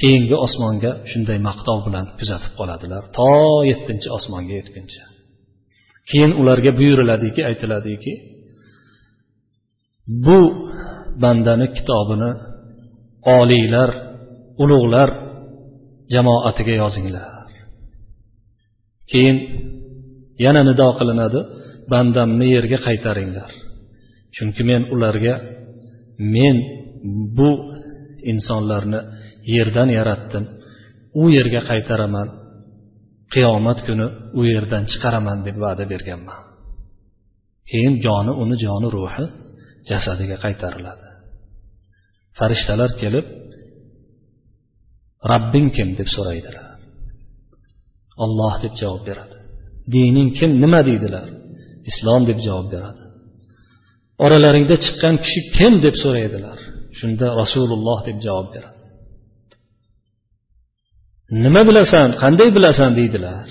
keyingi 0.00 0.36
osmonga 0.46 0.90
shunday 1.10 1.38
maqtov 1.48 1.78
bilan 1.86 2.06
kuzatib 2.18 2.52
qoladilar. 2.60 3.02
To 3.18 3.28
yettinchi 3.70 4.08
osmonga 4.18 4.54
yetguncha. 4.60 5.04
Keyin 6.10 6.32
ularga 6.40 6.70
buyuriladiki 6.78 7.40
aytiladiki 7.48 8.12
bu 10.26 10.38
bandani 11.22 11.66
kitobini 11.76 12.30
oliylar 13.36 13.90
ulug'lar 14.62 15.10
jamoatiga 16.14 16.74
yozinglar. 16.82 17.50
Keyin 19.10 19.36
yana 20.44 20.62
nido 20.68 20.88
qilinadi 20.98 21.40
bandamni 21.92 22.46
yerga 22.56 22.78
qaytaringlar. 22.86 23.50
Chunki 24.34 24.62
men 24.70 24.82
ularga 24.94 25.34
men 26.34 26.56
bu 27.38 27.50
insonlarni 28.32 29.00
yerdan 29.54 29.88
yaratdim 29.98 30.44
u 31.20 31.22
yerga 31.36 31.60
qaytaraman 31.70 32.28
qiyomat 33.34 33.78
kuni 33.86 34.06
u 34.38 34.40
yerdan 34.52 34.84
chiqaraman 34.90 35.38
deb 35.46 35.56
va'da 35.64 35.84
berganman. 35.92 36.40
Keyin 37.70 37.94
joni 38.06 38.32
uni 38.42 38.56
joni 38.64 38.88
ruhi 38.96 39.26
jasadiga 39.90 40.36
qaytariladi. 40.44 41.06
Farishtalar 42.38 42.90
kelib 43.02 43.26
robbing 45.30 45.68
kim? 45.76 45.88
deb 45.98 46.08
so'raydilar. 46.16 46.66
Olloh 48.24 48.54
deb 48.64 48.74
javob 48.80 49.02
beradi. 49.08 49.36
Dining 49.94 50.30
kim? 50.38 50.50
Nima 50.62 50.80
deydilar? 50.88 51.28
Islom 51.90 52.22
deb 52.30 52.38
javob 52.46 52.68
beradi. 52.74 53.02
Oralaringda 54.24 54.76
chiqqan 54.84 55.14
kishi 55.24 55.40
kim? 55.56 55.72
deb 55.84 55.96
so'raydilar. 56.02 56.58
Shunda 56.98 57.26
rasululloh 57.40 57.98
deb 58.08 58.18
javob 58.26 58.48
beradi. 58.54 58.73
Nima 61.42 61.62
bilasan? 61.68 62.08
Qanday 62.22 62.48
bilasan? 62.56 62.90
deydilar. 62.98 63.46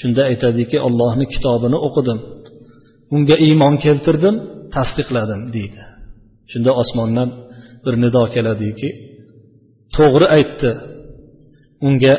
Shunda 0.00 0.22
aytadiki 0.30 0.76
ollohni 0.86 1.26
kitobini 1.34 1.78
o'qidim. 1.86 2.18
Unga 3.14 3.36
iymon 3.46 3.74
keltirdim 3.84 4.36
tasdiqladim 4.74 5.40
deydi. 5.56 5.82
Shunda 6.50 6.70
osmondan 6.82 7.28
bir 7.84 7.94
nido 8.04 8.22
keladiki 8.34 8.88
to'g'ri 9.96 10.26
aytdi. 10.36 10.70
Unga 11.86 12.14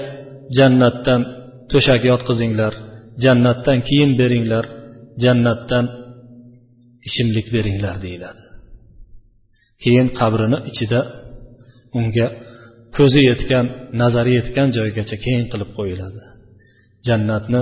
jannatdan 0.58 1.22
to'shak 1.72 2.02
yotqizinglar 2.12 2.74
jannatdan 3.24 3.80
kiyim 3.88 4.12
beringlar 4.22 4.66
jannatdan 5.24 5.86
ichimlik 7.08 7.48
beringlar 7.56 7.96
deyiladi. 8.06 8.44
Keyin 9.84 10.08
qabrini 10.20 10.58
ichida 10.70 11.00
unga 12.00 12.28
ko'zi 12.98 13.22
yetgan 13.30 13.66
nazari 14.02 14.32
yetgan 14.40 14.68
joygacha 14.78 15.16
keng 15.26 15.44
qilib 15.52 15.70
qo'yiladi. 15.78 16.22
Jannatni 17.08 17.62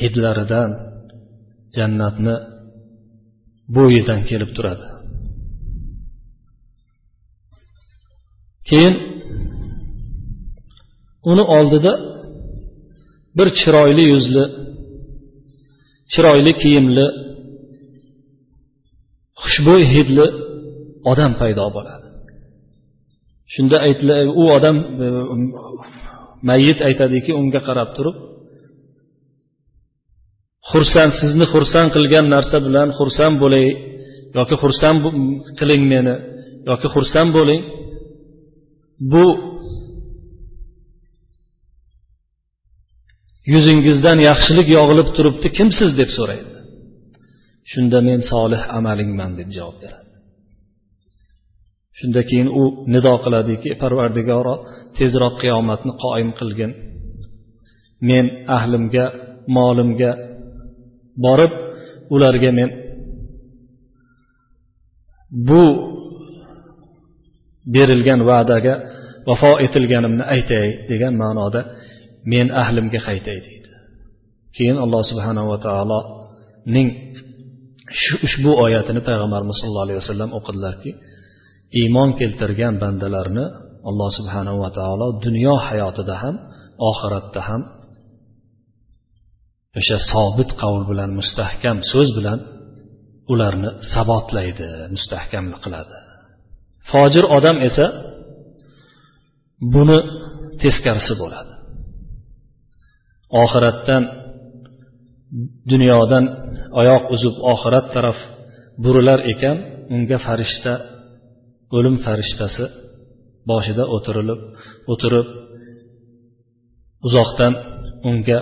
hidlaridan 0.00 0.70
jannatni 1.76 2.34
bo'yidan 3.76 4.20
kelib 4.30 4.50
turadi. 4.56 4.86
Keyin 8.68 8.94
uni 11.30 11.44
oldida 11.56 11.92
bir 13.38 13.48
chiroyli 13.58 14.04
yuzli 14.12 14.44
chiroyli 16.12 16.52
kiyimli 16.62 17.06
xushbo'y 19.42 19.82
hidli 19.94 20.26
odam 21.10 21.32
paydo 21.40 21.66
bo'ladi. 21.76 22.11
Shunda 23.54 23.76
u 24.42 24.44
odam 24.56 24.76
e, 25.04 25.06
um, 25.32 25.42
mayyit 26.48 26.78
aytadiki 26.88 27.30
unga 27.40 27.60
qarab 27.68 27.90
turib 27.96 28.16
xursand 30.70 31.12
sizni 31.20 31.46
xursand 31.52 31.88
qilgan 31.96 32.26
narsa 32.34 32.56
bilan 32.66 32.88
xursand 32.98 33.36
bo'lay 33.42 33.66
yoki 34.38 34.56
xursand 34.62 34.98
qiling 35.58 35.82
meni 35.92 36.14
yoki 36.70 36.88
xursand 36.94 37.30
bo'ling. 37.38 37.62
Bu 39.12 39.24
yuzingizdan 43.52 44.18
yaxshilik 44.28 44.68
yog'ilib 44.76 45.08
turibdi 45.16 45.48
kimsiz 45.58 45.90
deb 46.00 46.10
so'raydi. 46.16 46.50
Shunda 47.72 47.98
men 48.08 48.20
solih 48.32 48.62
amalingman 48.78 49.32
deb 49.40 49.48
javob 49.56 49.76
beradi. 49.82 50.11
Shunda 51.98 52.20
keyin 52.28 52.48
u 52.60 52.62
nido 52.94 53.14
qiladiki 53.24 53.70
parvardigoro 53.82 54.54
tezroq 54.96 55.34
qiyomatni 55.42 55.92
qoyim 56.02 56.30
qilgin. 56.38 56.72
Men 58.08 58.24
ahlimga 58.56 59.04
molimga 59.56 60.10
borib 61.24 61.52
ularga 62.14 62.50
men 62.58 62.70
bu 65.48 65.62
berilgan 67.74 68.20
va'daga 68.30 68.74
vafo 69.28 69.52
etilganimni 69.66 70.24
aytay 70.34 70.66
degan 70.90 71.14
ma'noda 71.22 71.60
men 72.32 72.46
ahlimga 72.62 73.00
qaytay 73.08 73.38
deydi. 73.46 73.68
Keyin 74.56 74.76
alloh 74.84 75.02
subhanava 75.10 75.56
taoloning 75.66 76.88
shu 78.02 78.14
ushbu 78.26 78.50
oyatini 78.64 79.00
payg'ambarimiz 79.08 79.56
sollallohu 79.60 79.86
alayhi 79.86 80.00
vasallam 80.02 80.30
o'qidilarki 80.38 80.90
iymon 81.80 82.10
keltirgan 82.20 82.74
bandalarni 82.82 83.44
alloh 83.88 84.10
subhanava 84.18 84.68
taolo 84.78 85.06
dunyo 85.24 85.54
hayotida 85.66 86.14
ham 86.22 86.36
oxiratda 86.90 87.40
ham 87.48 87.62
o'sha 89.78 89.96
sobit 90.12 90.50
qavl 90.60 90.82
bilan 90.90 91.10
mustahkam 91.20 91.76
so'z 91.92 92.08
bilan 92.18 92.38
ularni 93.32 93.70
sabotlaydi 93.92 94.68
mustahkam 94.94 95.46
qiladi. 95.64 95.96
Fojir 96.90 97.24
odam 97.36 97.56
esa 97.68 97.86
buni 99.74 99.98
teskarisi 100.62 101.14
bo'ladi. 101.22 101.52
Oxiratdan 103.42 104.02
dunyodan 105.70 106.24
oyoq 106.80 107.04
uzib 107.14 107.34
oxirat 107.52 107.86
taraf 107.94 108.18
burilar 108.84 109.20
ekan 109.32 109.56
unga 109.94 110.18
farishta 110.26 110.72
o'lim 111.76 111.96
farishtasi 112.04 112.64
boshida 113.50 113.84
o'tirilib 113.94 114.40
o'tirib 114.92 115.28
uzoqdan 117.06 117.52
unga 118.08 118.38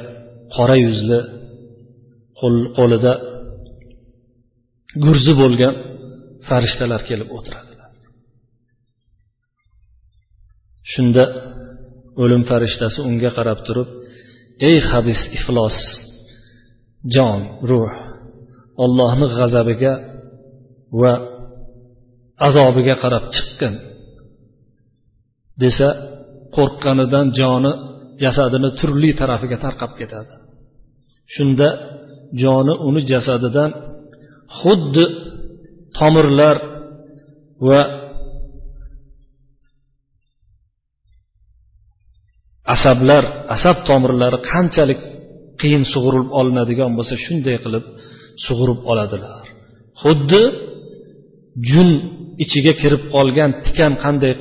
qora 0.54 0.76
yuzli 0.86 1.18
qo'lida 2.78 3.12
gurzi 5.04 5.32
bo'lgan 5.42 5.74
farishtalar 6.48 7.00
kelib 7.08 7.28
o'tiradilar 7.36 7.90
shunda 10.92 11.24
o'lim 12.22 12.42
farishtasi 12.50 12.98
unga 13.08 13.30
qarab 13.38 13.58
turib 13.66 13.88
ey 14.68 14.76
habis 14.90 15.20
iflos 15.38 15.78
jon 17.14 17.40
ruh 17.70 17.92
ollohni 18.84 19.26
g'azabiga 19.36 19.92
va 21.00 21.12
azobiga 22.46 22.94
qarab 23.02 23.24
chiqqin 23.34 23.74
desa 25.62 25.88
qo'rqqanidan 26.56 27.26
joni 27.40 27.72
jasadini 28.22 28.70
turli 28.78 29.10
tarafiga 29.20 29.58
tarqab 29.64 29.92
ketadi. 30.00 30.34
Shunda 31.34 31.68
joni 32.42 32.74
uni 32.88 33.00
jasadidan 33.12 33.70
xuddi 34.58 35.04
tomirlar 35.98 36.56
va 37.68 37.80
asablar 42.74 43.24
asab 43.54 43.76
tomirlari 43.88 44.38
qanchalik 44.50 45.00
qiyin 45.60 45.84
sug'urilib 45.92 46.30
olinadigan 46.40 46.90
bo'lsa 46.98 47.14
shunday 47.24 47.56
qilib 47.64 47.84
sug'urib 48.46 48.80
oladilar. 48.90 49.44
Xuddi 50.02 50.42
jun 51.70 51.90
ichiga 52.44 52.72
kirib 52.82 53.02
qolgan 53.14 53.50
tikan 53.64 53.92
qanday 54.04 54.34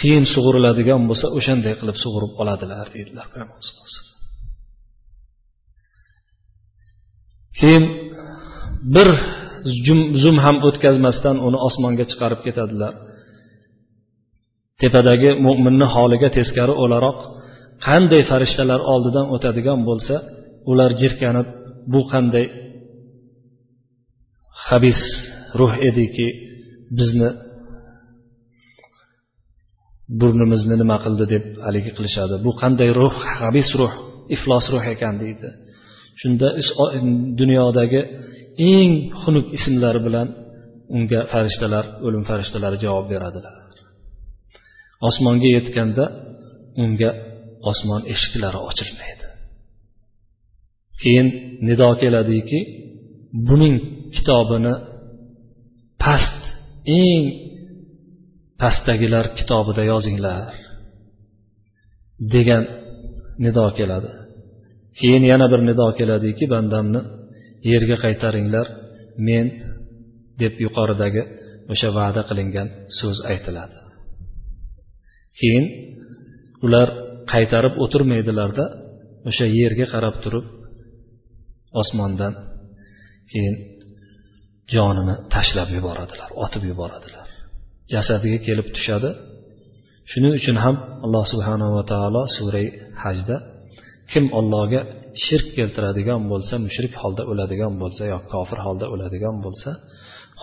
qiyin 0.00 0.24
sug'uriladigan 0.34 1.02
bo'lsa 1.08 1.26
o'shanday 1.38 1.74
qilib 1.80 1.96
sug'urib 2.04 2.32
oladilar 2.40 2.86
deydilar 2.94 3.26
keyin 7.60 7.84
bir 8.94 9.08
zum 10.22 10.36
ham 10.44 10.56
o'tkazmasdan 10.68 11.36
uni 11.46 11.58
osmonga 11.68 12.04
chiqarib 12.10 12.40
ketadilar. 12.46 12.92
Tepadagi 14.80 15.30
mo'minni 15.46 15.86
holiga 15.94 16.28
teskari 16.36 16.74
o'laroq 16.82 17.18
qanday 17.86 18.22
farishtalar 18.30 18.80
oldidan 18.92 19.26
o'tadigan 19.34 19.80
bo'lsa 19.88 20.14
ular 20.70 20.90
jirkanib 21.00 21.48
bu 21.92 22.00
qanday 22.12 22.46
habis 24.68 25.00
ruh 25.60 25.74
ediki 25.88 26.28
bizni 26.98 27.30
burnimizni 30.20 30.74
nima 30.82 30.96
qildi 31.04 31.24
deb 31.34 31.44
haligi 31.66 31.90
qilishadi. 31.96 32.34
Bu 32.46 32.50
qanday 32.60 32.90
ruh 33.00 33.14
habis 33.40 33.68
ruh 33.80 33.92
iflos 34.34 34.66
ruh 34.72 34.84
ekan 34.94 35.14
deydi. 35.22 35.48
Shunda 36.20 36.48
dunyodagi 37.40 38.00
eng 38.72 38.92
xunuk 39.20 39.46
ismlari 39.56 40.00
bilan 40.06 40.28
unga 40.96 41.20
farishtalar 41.32 41.84
o'lim 42.06 42.22
farishtalari 42.28 42.76
javob 42.84 43.06
beradilar. 43.12 43.54
Osmonga 45.08 45.48
yetganda 45.56 46.04
unga 46.82 47.10
osmon 47.70 48.02
eshiklari 48.12 48.58
ochilmaydi. 48.68 49.26
Keyin 51.02 51.28
nido 51.68 51.88
keladiki 52.02 52.58
buning 53.48 53.76
kitobini 54.14 54.74
past 56.06 56.40
eng 57.02 57.24
pastdagilar 58.60 59.26
kitobida 59.38 59.82
yozinglar 59.92 60.52
degan 62.34 62.62
nido 63.44 63.66
keladi. 63.78 64.10
Keyin 64.98 65.24
yana 65.32 65.46
bir 65.52 65.60
nido 65.68 65.86
keladiki 65.98 66.44
bandamni 66.54 67.00
yerga 67.70 67.96
qaytaringlar 68.04 68.66
men 69.28 69.46
deb 70.40 70.54
yuqoridagi 70.64 71.22
o'sha 71.72 71.88
va'da 71.98 72.22
qilingan 72.28 72.68
so'z 72.98 73.18
aytiladi. 73.32 73.76
Keyin 75.38 75.64
ular 76.66 76.88
qaytarib 77.32 77.74
o'tirmaydilarda 77.84 78.64
o'sha 79.28 79.46
yerga 79.58 79.86
qarab 79.94 80.16
turib 80.24 80.46
osmondan 81.80 82.32
keyin 83.32 83.54
jonini 84.74 85.14
tashlab 85.34 85.68
yuboradilar 85.76 86.28
otib 86.44 86.62
yuboradilar. 86.70 87.26
Jasadiga 87.92 88.38
kelib 88.46 88.68
tushadi. 88.76 89.10
Shuning 90.10 90.32
uchun 90.40 90.56
ham 90.64 90.76
alloh 91.04 91.24
subhanava 91.32 91.82
taolo 91.92 92.22
suray 92.36 92.66
hajda 93.04 93.36
kim 94.12 94.24
ollohga 94.38 94.80
shirk 95.24 95.46
keltiradigan 95.56 96.22
bo'lsa 96.32 96.54
mushrik 96.66 96.92
holda 97.02 97.22
o'ladigan 97.30 97.74
bo'lsa 97.82 98.02
yo 98.12 98.18
kofir 98.32 98.58
holda 98.66 98.86
o'ladigan 98.94 99.36
bo'lsa 99.44 99.70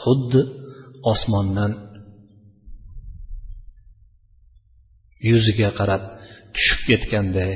xuddi 0.01 0.41
osmondan 1.11 1.71
yuziga 5.29 5.69
qarab 5.79 6.03
tushib 6.55 6.81
ketganday 6.89 7.55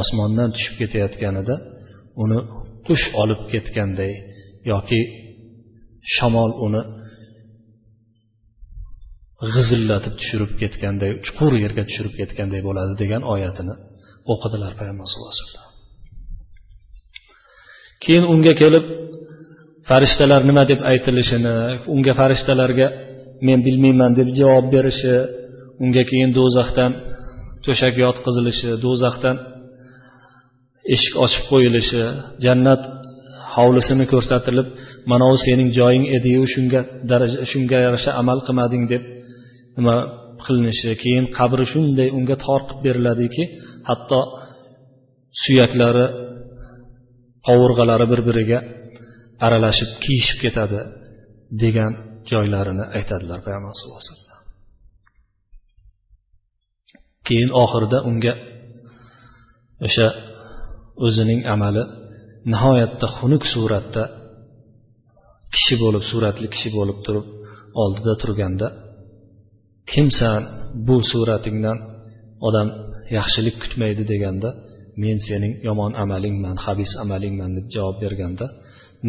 osmondan 0.00 0.48
tushib 0.56 0.74
ketayotganida 0.80 1.54
uni 2.22 2.38
qush 2.86 3.06
olib 3.22 3.40
ketganday 3.52 4.12
yoki 4.72 5.00
shamol 6.14 6.52
uni 6.66 6.82
g'izillatib 9.54 10.14
tushirib 10.20 10.52
ketganday 10.60 11.10
chuqur 11.26 11.52
yerga 11.64 11.82
tushirib 11.88 12.14
ketganday 12.20 12.60
bo'ladi 12.68 12.94
degan 13.02 13.22
oyatini 13.34 13.74
o'qidilar 14.32 14.72
payg'ambar 14.78 15.06
sallallohu 15.10 15.34
alayhi 15.34 15.46
vasallam. 15.46 15.68
Keyin 18.04 18.24
unga 18.32 18.52
kelib 18.62 18.84
farishtalar 19.88 20.40
nima 20.50 20.62
deb 20.70 20.80
aytilishini 20.92 21.54
unga 21.94 22.12
farishtalarga 22.20 22.86
men 23.46 23.58
bilmayman 23.66 24.12
deb 24.18 24.28
javob 24.40 24.66
berishi 24.74 25.14
unga 25.84 26.02
keyin 26.10 26.30
do'zaxdan 26.38 26.92
to'shak 27.64 27.94
yotqizilishi 28.04 28.70
do'zaxdan 28.84 29.36
eshik 30.94 31.14
ochib 31.24 31.44
qo'yilishi 31.52 32.02
jannat 32.44 32.82
hovlisini 33.54 34.04
ko'rsatilib 34.12 34.68
mana 35.10 35.24
bu 35.30 35.36
sening 35.46 35.68
joying 35.78 36.04
ediyu 36.16 36.42
shunga 36.54 36.80
daraja 37.10 37.38
shunga 37.52 37.78
yarasha 37.86 38.10
amal 38.20 38.38
qilmading 38.46 38.84
deb 38.92 39.02
nima 39.76 39.96
qilinishi 40.44 40.90
keyin 41.02 41.24
qabri 41.38 41.64
shunday 41.72 42.08
unga 42.18 42.36
tor 42.44 42.60
qilib 42.68 42.80
beriladiki 42.86 43.44
hatto 43.88 44.20
suyaklari 45.42 46.06
qovurg'alari 47.46 48.06
bir 48.12 48.20
biriga 48.28 48.58
aralashib 49.46 49.90
kiyishib 50.04 50.38
ketadi 50.44 50.80
degan 51.62 51.92
joylarini 52.30 52.84
aytadilar 52.98 53.38
payg'ambar 53.46 53.72
sallallohu 53.78 54.02
alayhi 54.02 54.14
vasallam. 54.16 54.42
Keyin 57.28 57.50
oxirida 57.62 57.98
unga 58.10 58.34
o'sha 59.86 60.06
o'zining 61.06 61.40
amali 61.54 61.82
nihoyatda 62.52 63.06
xunuk 63.16 63.44
suratda 63.52 64.02
kishi 65.54 65.74
bo'lib 65.82 66.04
suratli 66.10 66.46
kishi 66.54 66.68
bo'lib 66.76 66.98
turib 67.06 67.26
oldida 67.82 68.14
turganda 68.22 68.68
kimsan 69.90 70.40
bu 70.86 70.96
suratingdan 71.10 71.78
odam 72.48 72.68
yaxshilik 73.16 73.56
kutmaydi 73.62 74.02
deganda 74.12 74.48
men 75.02 75.16
sening 75.28 75.52
yomon 75.68 75.92
amalingman 76.04 76.56
habis 76.66 76.90
amalingman 77.04 77.50
deb 77.56 77.66
javob 77.74 77.96
berganda 78.04 78.46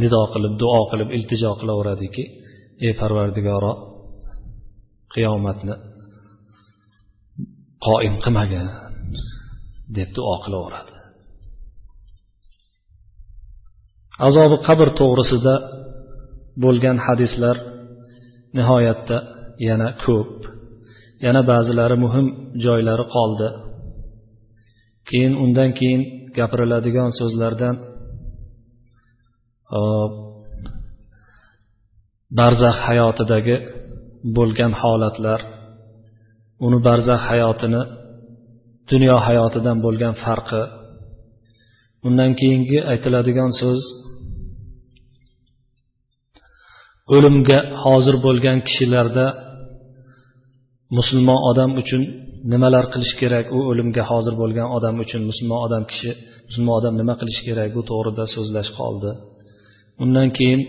nido 0.02 0.22
qilib 0.34 0.54
duo 0.62 0.82
qilib 0.92 1.10
iltijo 1.18 1.52
qilaveradiki 1.60 2.24
ey 2.86 2.94
parvardigoro 3.02 3.74
qiyomatni 5.14 5.76
qoim 7.86 8.16
qilmagin 8.24 8.68
deb 9.98 10.10
duo 10.18 10.36
qilaveradi. 10.46 11.01
Azobi 14.28 14.58
qabr 14.68 14.88
to'g'risida 15.00 15.56
bo'lgan 16.64 16.98
hadislar 17.06 17.56
nihoyatda 18.58 19.18
yana 19.68 19.90
ko'p. 20.04 20.32
Yana 21.26 21.42
ba'zilari 21.52 21.98
muhim 22.06 22.28
joylari 22.64 23.06
qoldi. 23.16 23.48
Keyin 25.10 25.34
undan 25.44 25.70
keyin 25.80 26.02
gapiriladigan 26.38 27.10
so'zlardan 27.20 27.76
barzax 32.40 32.78
hayotidagi 32.88 33.56
bo'lgan 34.38 34.72
holatlar 34.82 35.40
uni 36.66 36.78
barzax 36.88 37.22
hayotini 37.30 37.82
dunyo 38.92 39.16
hayotidan 39.28 39.78
bo'lgan 39.86 40.14
farqi 40.24 40.64
undan 42.08 42.32
keyingi 42.40 42.80
aytiladigan 42.92 43.52
so'z 43.62 43.82
o'limga 47.16 47.60
hozir 47.84 48.16
bo'lgan 48.26 48.58
kishilarda 48.68 49.26
musulmon 50.98 51.40
odam 51.52 51.72
uchun 51.82 52.02
nimalar 52.52 52.86
qilish 52.94 53.14
kerak? 53.22 53.46
U 53.58 53.60
o'limga 53.72 54.04
hozir 54.12 54.34
bo'lgan 54.42 54.68
odam 54.78 54.96
uchun 55.04 55.22
musulmon 55.30 55.60
odam 55.68 55.84
kishi 55.92 56.12
musulmon 56.48 56.76
odam 56.80 56.94
nima 57.02 57.14
qilishi 57.22 57.44
kerak? 57.50 57.70
Bu 57.78 57.82
to'g'rida 57.92 58.26
so'zlash 58.36 58.70
qoldi. 58.80 59.12
Undan 60.04 60.28
keyin 60.38 60.62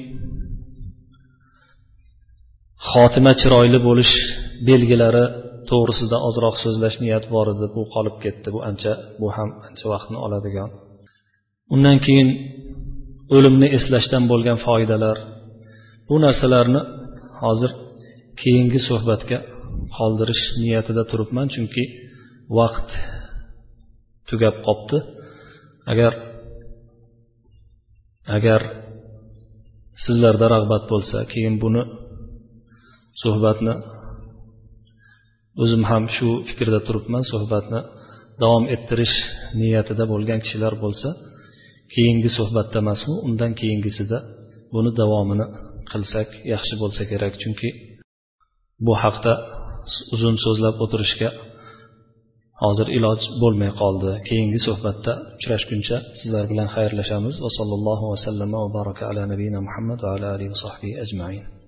xotima 2.90 3.32
chiroyli 3.40 3.78
bo'lish 3.88 4.14
belgilari 4.68 5.24
to'g'risida 5.70 6.16
ozroq 6.28 6.54
so'zlash 6.64 6.96
niyat 7.04 7.24
bor 7.34 7.46
edi. 7.54 7.66
Bu 7.76 7.82
qolib 7.94 8.16
ketdi. 8.24 8.48
Bu 8.54 8.60
ancha 8.68 8.92
bu 9.20 9.28
ham 9.36 9.48
ancha 9.66 9.86
vaqtni 9.92 10.18
oladigan. 10.26 10.70
Undan 11.74 11.96
keyin 12.06 12.28
o'limni 13.36 13.68
eslashdan 13.76 14.24
bo'lgan 14.32 14.58
foydalar 14.66 15.16
bu 16.08 16.14
narsalarni 16.24 16.80
hozir 17.42 17.72
keyingi 18.40 18.80
suhbatga 18.88 19.38
qoldirish 19.96 20.44
niyatida 20.62 21.02
turibman 21.10 21.46
chunki 21.54 21.84
vaqt 22.58 22.88
tugab 24.28 24.56
qolibdi 24.66 24.98
agar 25.92 26.12
agar 28.36 28.60
sizlarda 30.04 30.46
rag'bat 30.54 30.84
bo'lsa 30.92 31.18
keyin 31.32 31.54
buni 31.64 31.82
suhbatni 33.22 33.74
o'zim 35.62 35.82
ham 35.90 36.04
shu 36.14 36.28
fikrda 36.48 36.80
turibman 36.86 37.24
suhbatni 37.32 37.80
davom 38.42 38.64
ettirish 38.74 39.16
niyatida 39.60 40.04
bo'lgan 40.12 40.40
kishilar 40.44 40.74
bo'lsa 40.84 41.08
keyingi 41.94 42.30
suhbatda 42.38 42.76
emasmi 42.84 43.14
undan 43.26 43.52
keyingisida 43.60 44.18
buni 44.74 44.90
davomini 45.00 45.46
qilsak 45.90 46.28
yaxshi 46.52 46.74
bo'lsa 46.82 47.02
kerak. 47.10 47.34
Chunki 47.42 47.68
bu 48.86 48.92
haqda 49.02 49.32
uzun 50.14 50.36
so'zlab 50.44 50.76
o'tirishga 50.84 51.30
hozir 52.64 52.88
iloj 52.98 53.20
bo'lmay 53.42 53.72
qoldi. 53.80 54.10
Keyingi 54.28 54.60
suhbatda 54.66 55.12
uchrashguncha 55.38 55.96
sizlar 56.20 56.44
bilan 56.52 56.68
xayrlashamiz. 56.76 57.34
Va 57.44 57.50
sallallohu 57.58 58.04
vasallama 58.12 58.58
va 58.64 58.68
baraka 58.78 59.02
ala 59.10 59.22
nabiyina 59.32 59.58
muhammad 59.68 59.98
va 60.04 60.10
ala 60.16 60.26
alihi 60.34 60.50
va 60.54 60.58
sahbihi 60.64 60.94
ajmain. 61.04 61.44